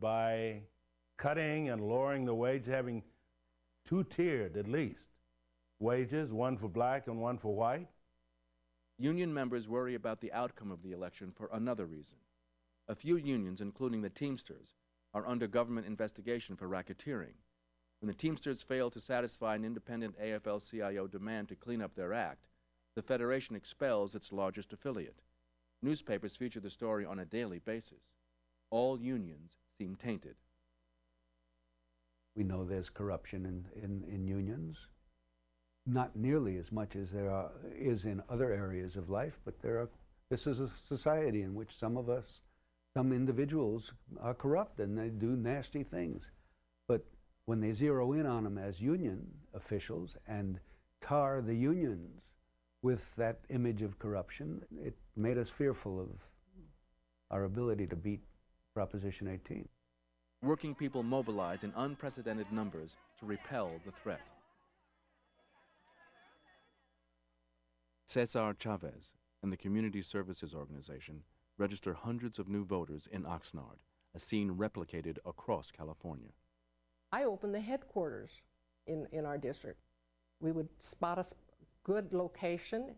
[0.00, 0.60] by
[1.16, 3.02] cutting and lowering the wage, having
[3.86, 5.07] two tiered at least
[5.80, 7.88] wages, one for black and one for white.
[8.98, 12.18] Union members worry about the outcome of the election for another reason.
[12.88, 14.74] A few unions, including the Teamsters,
[15.14, 17.34] are under government investigation for racketeering.
[18.00, 22.12] When the Teamsters fail to satisfy an independent AFL CIO demand to clean up their
[22.12, 22.46] act,
[22.94, 25.22] the Federation expels its largest affiliate.
[25.82, 28.02] Newspapers feature the story on a daily basis.
[28.70, 30.36] All unions seem tainted.
[32.34, 34.88] We know there's corruption in, in, in unions.
[35.90, 39.78] Not nearly as much as there are, is in other areas of life, but there
[39.78, 39.88] are,
[40.28, 42.42] this is a society in which some of us,
[42.94, 46.26] some individuals are corrupt and they do nasty things.
[46.86, 47.06] But
[47.46, 50.60] when they zero in on them as union officials and
[51.00, 52.20] tar the unions
[52.82, 56.08] with that image of corruption, it made us fearful of
[57.30, 58.20] our ability to beat
[58.74, 59.66] Proposition 18.
[60.42, 64.20] Working people mobilize in unprecedented numbers to repel the threat.
[68.08, 69.12] Cesar Chavez
[69.42, 71.24] and the Community Services Organization
[71.58, 73.80] register hundreds of new voters in Oxnard,
[74.14, 76.30] a scene replicated across California.
[77.12, 78.30] I opened the headquarters
[78.86, 79.80] in, in our district.
[80.40, 81.24] We would spot a
[81.84, 82.94] good location.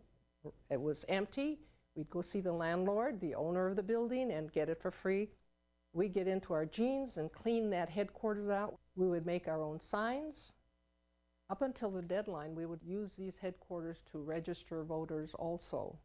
[0.70, 1.58] It was empty.
[1.96, 5.28] We'd go see the landlord, the owner of the building, and get it for free.
[5.92, 8.78] We'd get into our jeans and clean that headquarters out.
[8.94, 10.54] We would make our own signs.
[11.50, 15.98] Up until the deadline, we would use these headquarters to register voters also.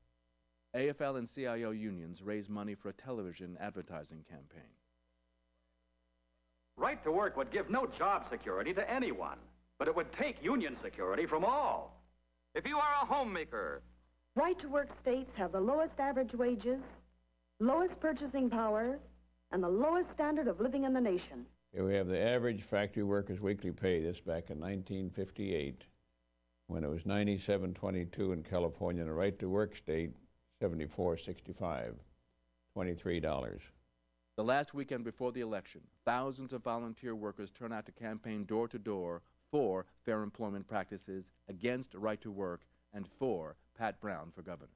[0.75, 4.71] AFL and CIO unions raise money for a television advertising campaign.
[6.77, 9.37] Right to work would give no job security to anyone,
[9.77, 12.01] but it would take union security from all.
[12.55, 13.83] If you are a homemaker,
[14.35, 16.81] Right to work states have the lowest average wages,
[17.61, 18.99] lowest purchasing power,
[19.51, 21.45] and the lowest standard of living in the nation.
[21.75, 25.83] Here we have the average factory workers' weekly pay, this back in 1958,
[26.67, 30.13] when it was 97.22 in California, and the right to work state,
[30.63, 31.95] 74.65,
[32.77, 33.59] $23.
[34.37, 38.69] The last weekend before the election, thousands of volunteer workers turn out to campaign door
[38.69, 39.21] to door
[39.51, 42.61] for fair employment practices, against right to work,
[42.93, 44.71] and for Pat Brown for governor.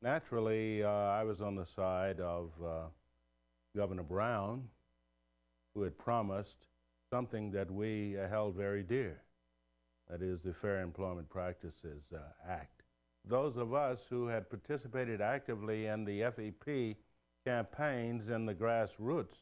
[0.00, 2.84] Naturally, uh, I was on the side of uh,
[3.74, 4.68] Governor Brown,
[5.76, 6.66] who had promised
[7.10, 9.20] something that we uh, held very dear
[10.08, 12.82] that is, the Fair Employment Practices uh, Act.
[13.24, 16.96] Those of us who had participated actively in the FEP
[17.44, 19.34] campaigns in the grassroots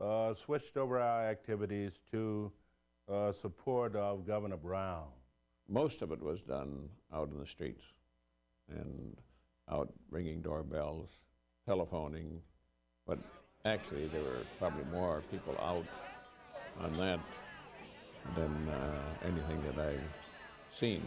[0.00, 2.52] uh, switched over our activities to
[3.10, 5.08] uh, support of Governor Brown.
[5.68, 7.82] Most of it was done out in the streets
[8.68, 9.16] and
[9.70, 11.08] out ringing doorbells,
[11.66, 12.40] telephoning,
[13.06, 13.18] but
[13.64, 15.86] actually there were probably more people out
[16.80, 17.20] on that
[18.34, 20.00] than uh, anything that I've
[20.72, 21.02] seen.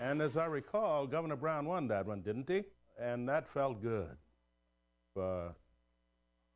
[0.00, 2.64] And as I recall, Governor Brown won that one, didn't he?
[3.00, 4.14] And that felt good.
[5.14, 5.54] For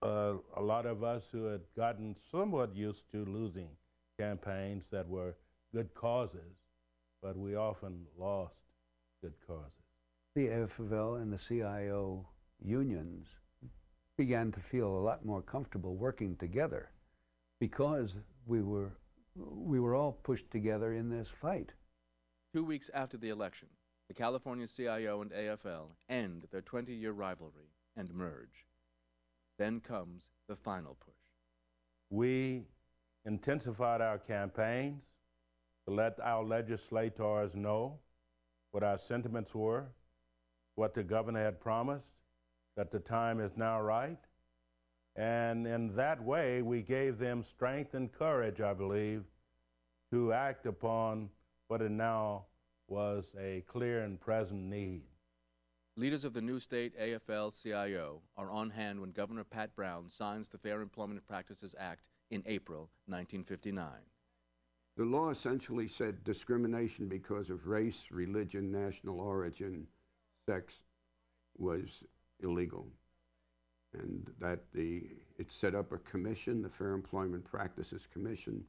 [0.06, 3.68] uh, a lot of us who had gotten somewhat used to losing
[4.18, 5.34] campaigns that were
[5.74, 6.54] good causes,
[7.22, 8.54] but we often lost
[9.22, 9.72] good causes.
[10.34, 12.26] The AFL and the CIO
[12.64, 13.26] unions
[14.16, 16.90] began to feel a lot more comfortable working together
[17.60, 18.14] because
[18.46, 18.92] we were,
[19.34, 21.72] we were all pushed together in this fight.
[22.54, 23.68] Two weeks after the election,
[24.08, 28.66] the California CIO and AFL end their 20 year rivalry and merge.
[29.58, 31.14] Then comes the final push.
[32.10, 32.64] We
[33.24, 35.02] intensified our campaigns
[35.86, 37.98] to let our legislators know
[38.72, 39.86] what our sentiments were,
[40.74, 42.08] what the governor had promised,
[42.76, 44.18] that the time is now right.
[45.16, 49.24] And in that way, we gave them strength and courage, I believe,
[50.12, 51.30] to act upon
[51.68, 52.44] what it now
[52.88, 55.02] was a clear and present need.
[55.98, 60.46] Leaders of the new state AFL CIO are on hand when Governor Pat Brown signs
[60.46, 63.88] the Fair Employment Practices Act in April 1959.
[64.98, 69.86] The law essentially said discrimination because of race, religion, national origin,
[70.46, 70.74] sex
[71.56, 71.88] was
[72.40, 72.88] illegal.
[73.94, 75.04] And that the,
[75.38, 78.62] it set up a commission, the Fair Employment Practices Commission,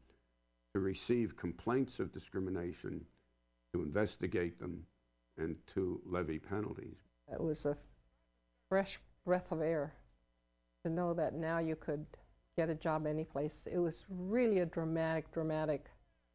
[0.74, 3.04] to receive complaints of discrimination,
[3.74, 4.86] to investigate them,
[5.38, 6.96] and to levy penalties.
[7.32, 7.78] It was a
[8.70, 9.94] fresh breath of air
[10.84, 12.06] to know that now you could
[12.56, 13.68] get a job anyplace.
[13.72, 15.86] It was really a dramatic, dramatic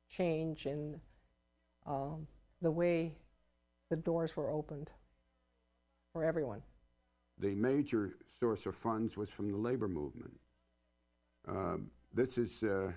[0.09, 1.01] change in
[1.87, 2.27] um,
[2.61, 3.15] the way
[3.91, 4.91] the doors were opened
[6.13, 6.63] for everyone.
[7.39, 10.39] The major source of funds was from the labor movement.
[11.49, 11.79] Uh,
[12.15, 12.93] this is uh,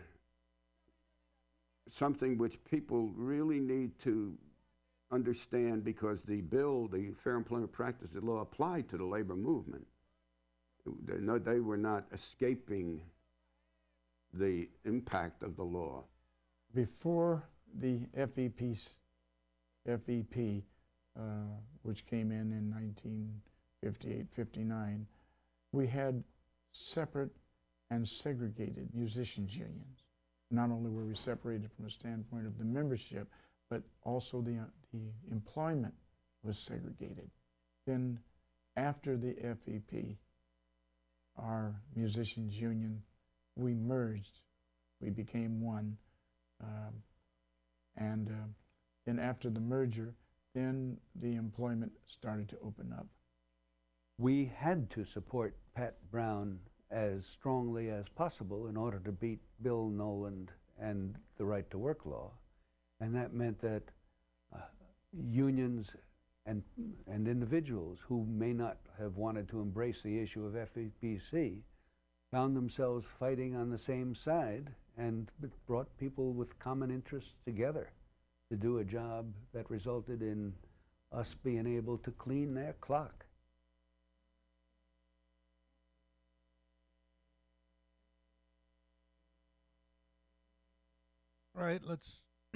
[1.90, 4.38] something which people really need to
[5.12, 9.86] understand because the bill, the Fair Employment Practices Law, applied to the labor movement.
[11.06, 13.02] They, no, they were not escaping
[14.34, 16.04] the impact of the law.
[16.74, 17.44] Before
[17.80, 18.78] the FEP,
[19.88, 20.64] FEP
[21.18, 21.22] uh,
[21.84, 25.08] which came in in 1958 59,
[25.72, 26.24] we had
[26.72, 27.32] separate
[27.90, 30.04] and segregated musicians' unions.
[30.52, 33.28] Not only were we separated from the standpoint of the membership,
[33.70, 34.66] but also the, uh,
[35.32, 35.94] employment
[36.44, 37.30] was segregated.
[37.86, 38.20] Then,
[38.78, 40.18] after the FEP,
[41.38, 43.02] our musicians' union,
[43.56, 44.42] we merged.
[45.02, 45.98] We became one.
[46.64, 46.94] Um,
[47.98, 48.48] and uh,
[49.06, 50.14] then, after the merger,
[50.54, 53.08] then the employment started to open up.
[54.18, 56.60] We had to support Pat Brown
[56.90, 60.50] as strongly as possible in order to beat Bill Knowland
[60.80, 62.32] and the right to work law.
[63.02, 63.84] And that meant that
[65.32, 65.92] unions
[66.46, 66.64] and,
[67.08, 71.62] and individuals who may not have wanted to embrace the issue of FEPC
[72.32, 75.30] found themselves fighting on the same side and
[75.68, 77.92] brought people with common interests together
[78.50, 80.54] to do a job that resulted in
[81.12, 83.26] us being able to clean their clock.
[91.58, 92.22] All right, let's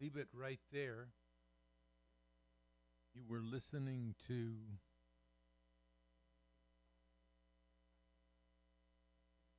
[0.00, 1.08] leave it right there.
[3.18, 4.54] You were listening to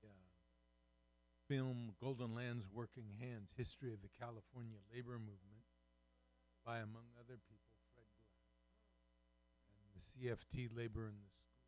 [0.01, 0.07] uh,
[1.49, 5.67] film Golden Lands Working Hands History of the California Labor Movement
[6.65, 8.47] by, among other people, Fred Glass
[9.75, 11.59] and the CFT Labor in the School.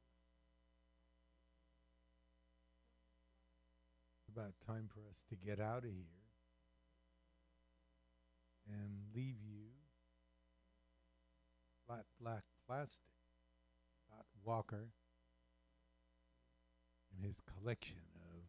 [4.22, 6.24] It's about time for us to get out of here
[8.70, 9.61] and leave you
[11.92, 13.00] flat black plastic.
[14.08, 14.88] Scott Walker
[17.14, 17.98] and his collection
[18.34, 18.44] of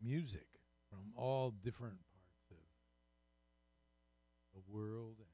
[0.00, 0.46] music
[0.88, 1.98] from all different
[2.48, 2.56] parts of
[4.54, 5.26] the world and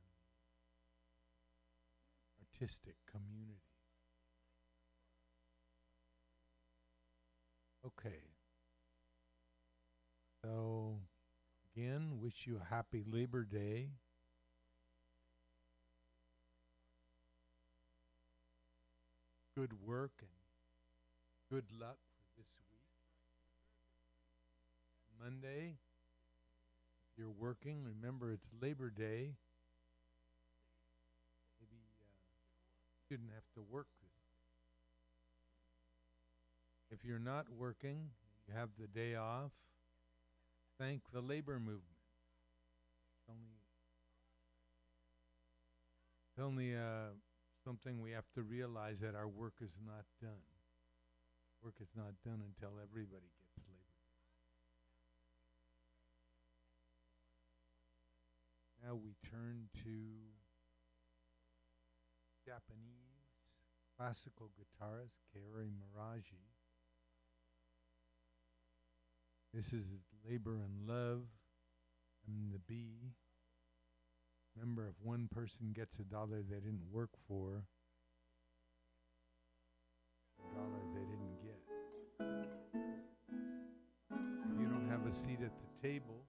[2.41, 3.61] artistic community.
[7.87, 8.23] Okay.
[10.43, 11.01] So,
[11.75, 13.91] again, wish you a happy Labor Day.
[19.61, 20.31] Good work and
[21.51, 22.81] good luck for this week.
[25.23, 25.77] Monday,
[27.05, 29.35] if you're working, remember it's Labor Day.
[31.61, 32.09] Maybe uh,
[32.89, 34.13] you shouldn't have to work this
[36.89, 36.97] day.
[36.97, 38.09] If you're not working,
[38.49, 39.53] you have the day off,
[40.79, 41.85] thank the labor movement.
[43.13, 43.53] It's only,
[46.31, 47.13] it's only uh,
[47.71, 50.43] something we have to realize that our work is not done.
[51.63, 53.95] Work is not done until everybody gets labor.
[58.83, 59.95] Now we turn to
[62.45, 63.55] Japanese
[63.97, 66.43] classical guitarist Kaori Muraji.
[69.55, 69.87] This is
[70.29, 71.23] Labor and Love.
[72.27, 73.13] I'm the B.
[74.57, 77.65] Remember, if one person gets a dollar they didn't work for,
[80.39, 81.61] a dollar they didn't get.
[84.53, 86.25] If you don't have a seat at the table,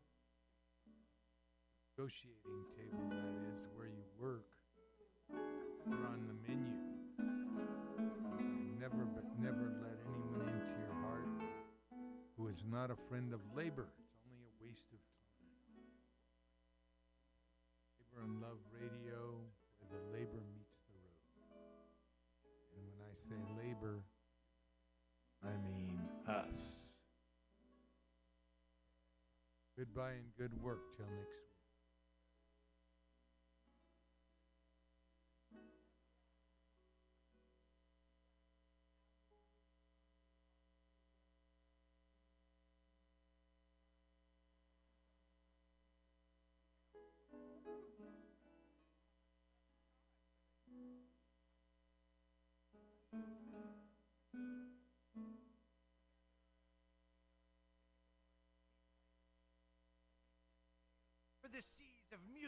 [1.97, 4.47] negotiating table, that is, where you work,
[5.87, 6.73] you're on the menu.
[8.79, 11.43] Never, but never let anyone into your heart
[12.37, 13.87] who is not a friend of labor.
[18.21, 19.41] And Love Radio,
[19.79, 21.25] where the labor meets the road.
[22.77, 24.03] And when I say labor,
[25.43, 26.93] I mean us.
[29.75, 31.30] Goodbye and good work till next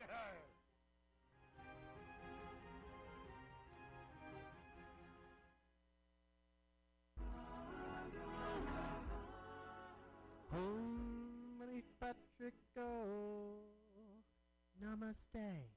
[12.00, 12.54] Patrick,
[14.80, 15.68] namaste.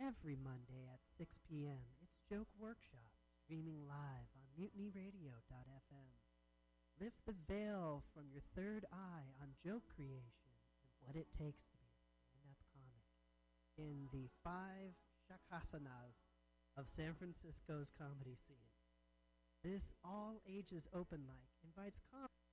[0.00, 3.12] Every Monday at 6 p.m., it's Joke Workshop,
[3.44, 6.14] streaming live on mutinyradio.fm.
[7.00, 11.77] Lift the veil from your third eye on joke creation and what it takes to
[13.78, 14.92] in the five
[15.26, 16.18] shakasanas
[16.76, 18.56] of San Francisco's comedy scene.
[19.64, 22.00] This all-ages open mic invites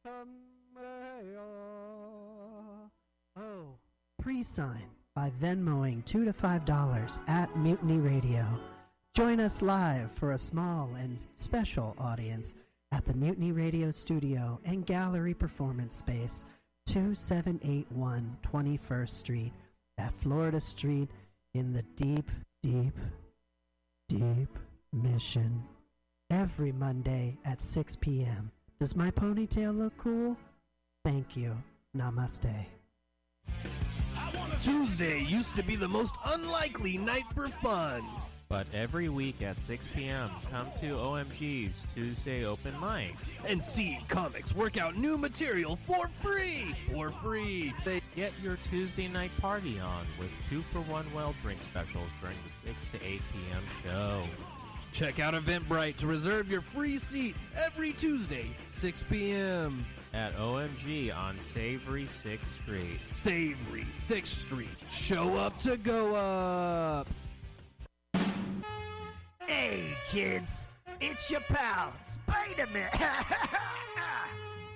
[0.03, 0.25] com-
[0.77, 2.89] eh, oh.
[3.37, 3.65] oh,
[4.21, 8.45] pre-sign by Venmoing two to five dollars at Mutiny Radio.
[9.15, 12.55] Join us live for a small and special audience
[12.91, 16.45] at the Mutiny Radio Studio and Gallery Performance Space,
[16.87, 19.53] 2781 21st Street
[19.97, 21.09] at Florida Street
[21.53, 22.29] in the deep,
[22.61, 22.97] deep,
[24.09, 24.49] deep
[24.91, 25.63] Mission.
[26.29, 28.51] Every Monday at 6 p.m.
[28.79, 30.37] Does my ponytail look cool?
[31.03, 31.55] Thank you.
[31.95, 32.65] Namaste.
[34.61, 38.03] Tuesday used to be the most unlikely night for fun.
[38.47, 43.15] But every week at 6 p.m., come to OMG's Tuesday Open Mic.
[43.47, 46.75] And see comics work out new material for free!
[46.91, 47.73] For free!
[47.83, 52.37] They Get your Tuesday night party on with two for one well drink specials during
[52.45, 53.63] the 6 to 8 p.m.
[53.83, 54.23] show.
[54.93, 59.85] check out Eventbrite to reserve your free seat every Tuesday, 6 p.m.
[60.13, 63.01] At OMG on Savory 6th Street.
[63.01, 64.69] Savory 6th Street.
[64.89, 67.09] Show up to go up.
[69.47, 70.65] Hey, kids,
[70.99, 72.89] it's your pal, Spider-Man.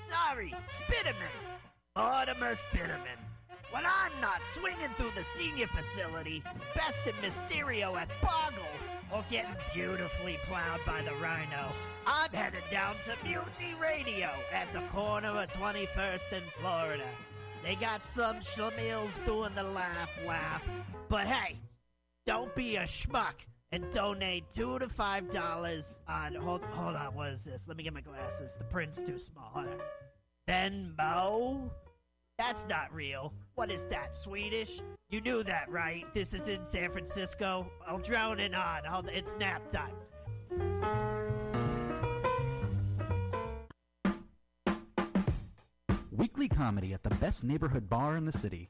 [0.07, 1.33] Sorry, Spiderman.
[1.97, 3.17] Mortimer Spiderman.
[3.71, 6.43] When I'm not swinging through the senior facility,
[6.75, 8.63] besting Mysterio at Boggle,
[9.11, 11.71] or getting beautifully plowed by the Rhino,
[12.05, 17.07] I'm headed down to Mutiny Radio at the corner of 21st and Florida.
[17.63, 20.61] They got some schlemiels doing the laugh laugh,
[21.09, 21.57] but hey,
[22.27, 23.33] don't be a schmuck
[23.71, 27.67] and donate two to five dollars on hold hold on what is this?
[27.67, 28.55] Let me get my glasses.
[28.55, 29.49] The print's too small.
[29.53, 29.77] Hold on.
[32.37, 33.33] That's not real.
[33.55, 34.79] What is that swedish?
[35.09, 36.05] You knew that right?
[36.13, 37.69] This is in san francisco.
[37.85, 38.81] I'll drown it on.
[39.09, 39.93] It's nap time.
[46.11, 48.69] Weekly comedy at the best neighborhood bar in the city.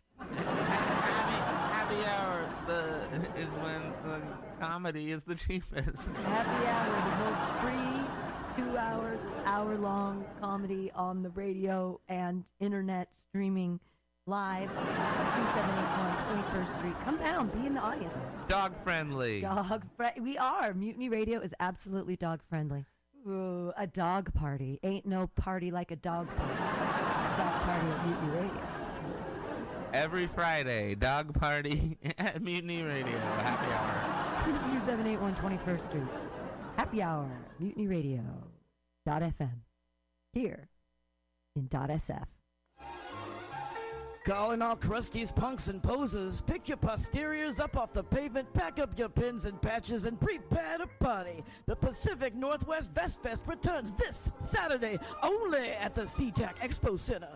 [2.67, 3.05] the,
[3.39, 4.21] is when the
[4.59, 6.07] comedy is the cheapest.
[6.11, 7.91] Happy Hour, the most free
[8.57, 13.79] two hours, hour long comedy on the radio and internet streaming
[14.27, 14.69] live.
[14.69, 16.95] 2781 21st Street.
[17.03, 18.13] Come down, be in the audience.
[18.47, 19.41] Dog friendly.
[19.41, 20.21] Dog friendly.
[20.21, 20.73] We are.
[20.73, 22.85] Mutiny Radio is absolutely dog friendly.
[23.27, 24.79] Ooh, a dog party.
[24.83, 26.53] Ain't no party like a dog party.
[27.37, 28.80] dog party at Mutiny Radio.
[29.93, 33.17] Every Friday, dog party at Mutiny Radio.
[33.19, 34.45] Happy hour.
[34.45, 36.03] 2781 21st Street.
[36.77, 38.21] Happy Hour, Mutiny Radio.
[39.05, 39.51] Dot FM.
[40.33, 40.69] Here
[41.55, 42.25] in dot SF.
[44.23, 46.41] Calling all crusties, punks, and posers.
[46.41, 50.77] Pick your posteriors up off the pavement, pack up your pins and patches, and prepare
[50.77, 51.43] to party.
[51.65, 57.35] The Pacific Northwest Vest Fest returns this Saturday only at the SeaTac Expo Center.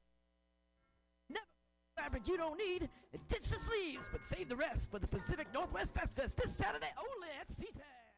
[2.01, 5.07] Never fabric you don't need, and ditch the sleeves, but save the rest for the
[5.07, 8.15] Pacific Northwest Fest Fest this Saturday only at SeaTac.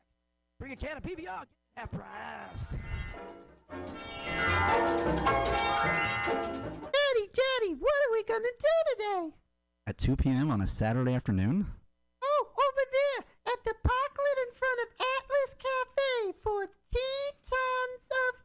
[0.57, 2.75] Bring a can of PBR, get half price.
[6.91, 9.33] Daddy, Daddy, what are we gonna do today?
[9.87, 10.49] At 2 p.m.
[10.49, 11.67] on a Saturday afternoon?
[12.23, 14.87] Oh, over there at the parklet in front of
[15.17, 18.43] Atlas Cafe for Tetons of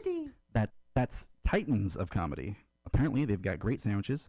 [0.00, 0.30] Comedy.
[0.54, 2.56] That That's Titans of Comedy.
[2.86, 4.28] Apparently, they've got great sandwiches,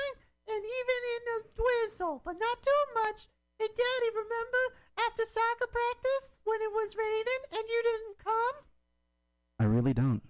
[0.79, 3.27] even in a drizzle, but not too much.
[3.59, 4.63] Hey, Daddy, remember
[5.07, 8.55] after soccer practice when it was raining and you didn't come?
[9.59, 10.21] I really don't.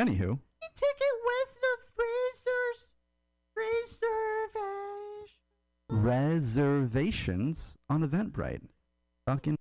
[0.00, 2.94] Anywho, The ticket was the Fraser's
[3.54, 5.40] reservation.
[5.90, 8.62] reservations on Eventbrite.
[9.26, 9.56] Fucking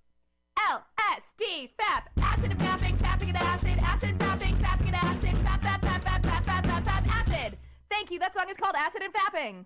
[0.57, 5.81] LSD, FAP, acid and fapping, fapping and acid, acid, fapping, fapping and acid, fap, fap,
[5.81, 7.57] fap, fap, fap, fap, fap, fap, acid.
[7.89, 8.19] Thank you.
[8.19, 9.65] That song is called Acid and Fapping.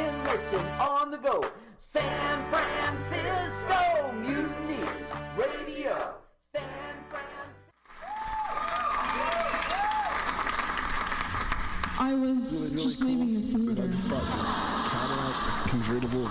[0.00, 1.44] can listen on the go.
[1.78, 4.84] San Francisco Mutiny
[5.36, 6.14] Radio.
[6.54, 6.64] San
[11.98, 13.88] I was just leaving the theater.
[15.68, 16.30] convertible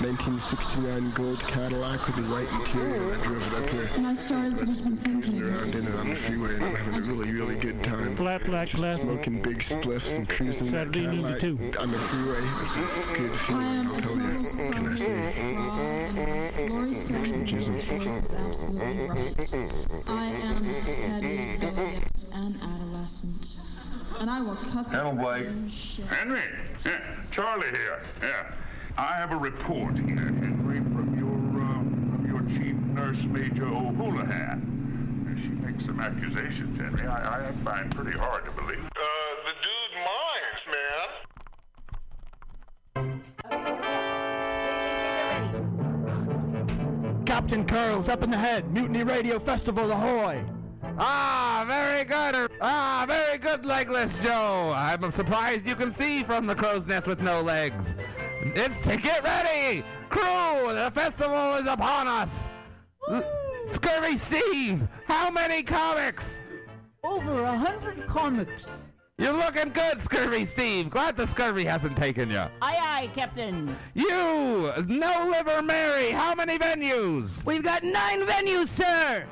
[0.00, 3.12] 1969 gold Cadillac with the white interior.
[3.14, 3.90] and I drove it up here.
[3.96, 5.42] And I started to do some thinking.
[5.42, 8.14] Around in it on the freeway and I'm having a really, really good time.
[8.16, 9.00] Flat black glass.
[9.02, 11.80] Smoking big spliffs and cruising that Saturday noon to Cadillac two.
[11.80, 12.38] on the freeway.
[12.38, 14.22] It's good I feeling, am I'll a tell you.
[14.22, 15.54] total What can I say?
[16.54, 16.70] fraud.
[16.70, 20.02] Lori Stone's voice is absolutely right.
[20.06, 23.60] I am Teddy, rebellious, an adolescent.
[24.20, 25.46] And I will cut the Hello, Blake.
[26.08, 26.42] Henry,
[26.84, 27.00] yeah,
[27.30, 28.00] Charlie here.
[28.22, 28.50] Yeah,
[28.98, 31.28] I have a report here, Henry, from your
[31.62, 34.58] um, from your chief nurse, Major O'Houlihan.
[35.30, 37.06] Uh, She makes some accusations, Henry.
[37.06, 38.84] I, I find pretty hard to believe.
[38.84, 39.00] Uh,
[39.46, 40.64] the dude minds,
[47.14, 47.24] man.
[47.24, 48.68] Captain Curls up in the head.
[48.72, 50.44] Mutiny Radio Festival, ahoy!
[50.98, 52.50] Ah, very good.
[52.60, 54.72] Ah, very good, Legless Joe.
[54.74, 57.84] I'm surprised you can see from the crow's nest with no legs.
[58.42, 60.72] It's to get ready, crew.
[60.74, 62.30] The festival is upon us.
[63.10, 63.24] L-
[63.72, 66.34] Scurvy Steve, how many comics?
[67.04, 68.66] Over a hundred comics.
[69.18, 70.90] You're looking good, Scurvy Steve.
[70.90, 72.38] Glad the scurvy hasn't taken you.
[72.62, 73.76] Aye, aye, Captain.
[73.94, 77.44] You, No Liver Mary, how many venues?
[77.44, 79.26] We've got nine venues, sir.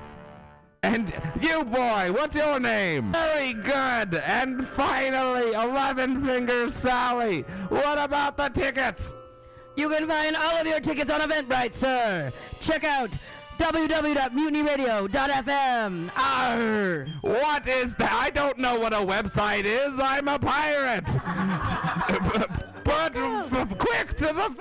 [0.86, 3.10] And you, boy, what's your name?
[3.12, 4.14] Very good.
[4.14, 7.42] And finally, Eleven Fingers Sally.
[7.70, 9.12] What about the tickets?
[9.74, 12.30] You can find all of your tickets on Eventbrite, sir.
[12.60, 13.10] Check out
[13.58, 16.10] www.mutinyradio.fm.
[16.16, 17.06] Arr.
[17.20, 18.12] What is that?
[18.12, 19.98] I don't know what a website is.
[19.98, 21.04] I'm a pirate.
[22.84, 24.54] but f- quick to the.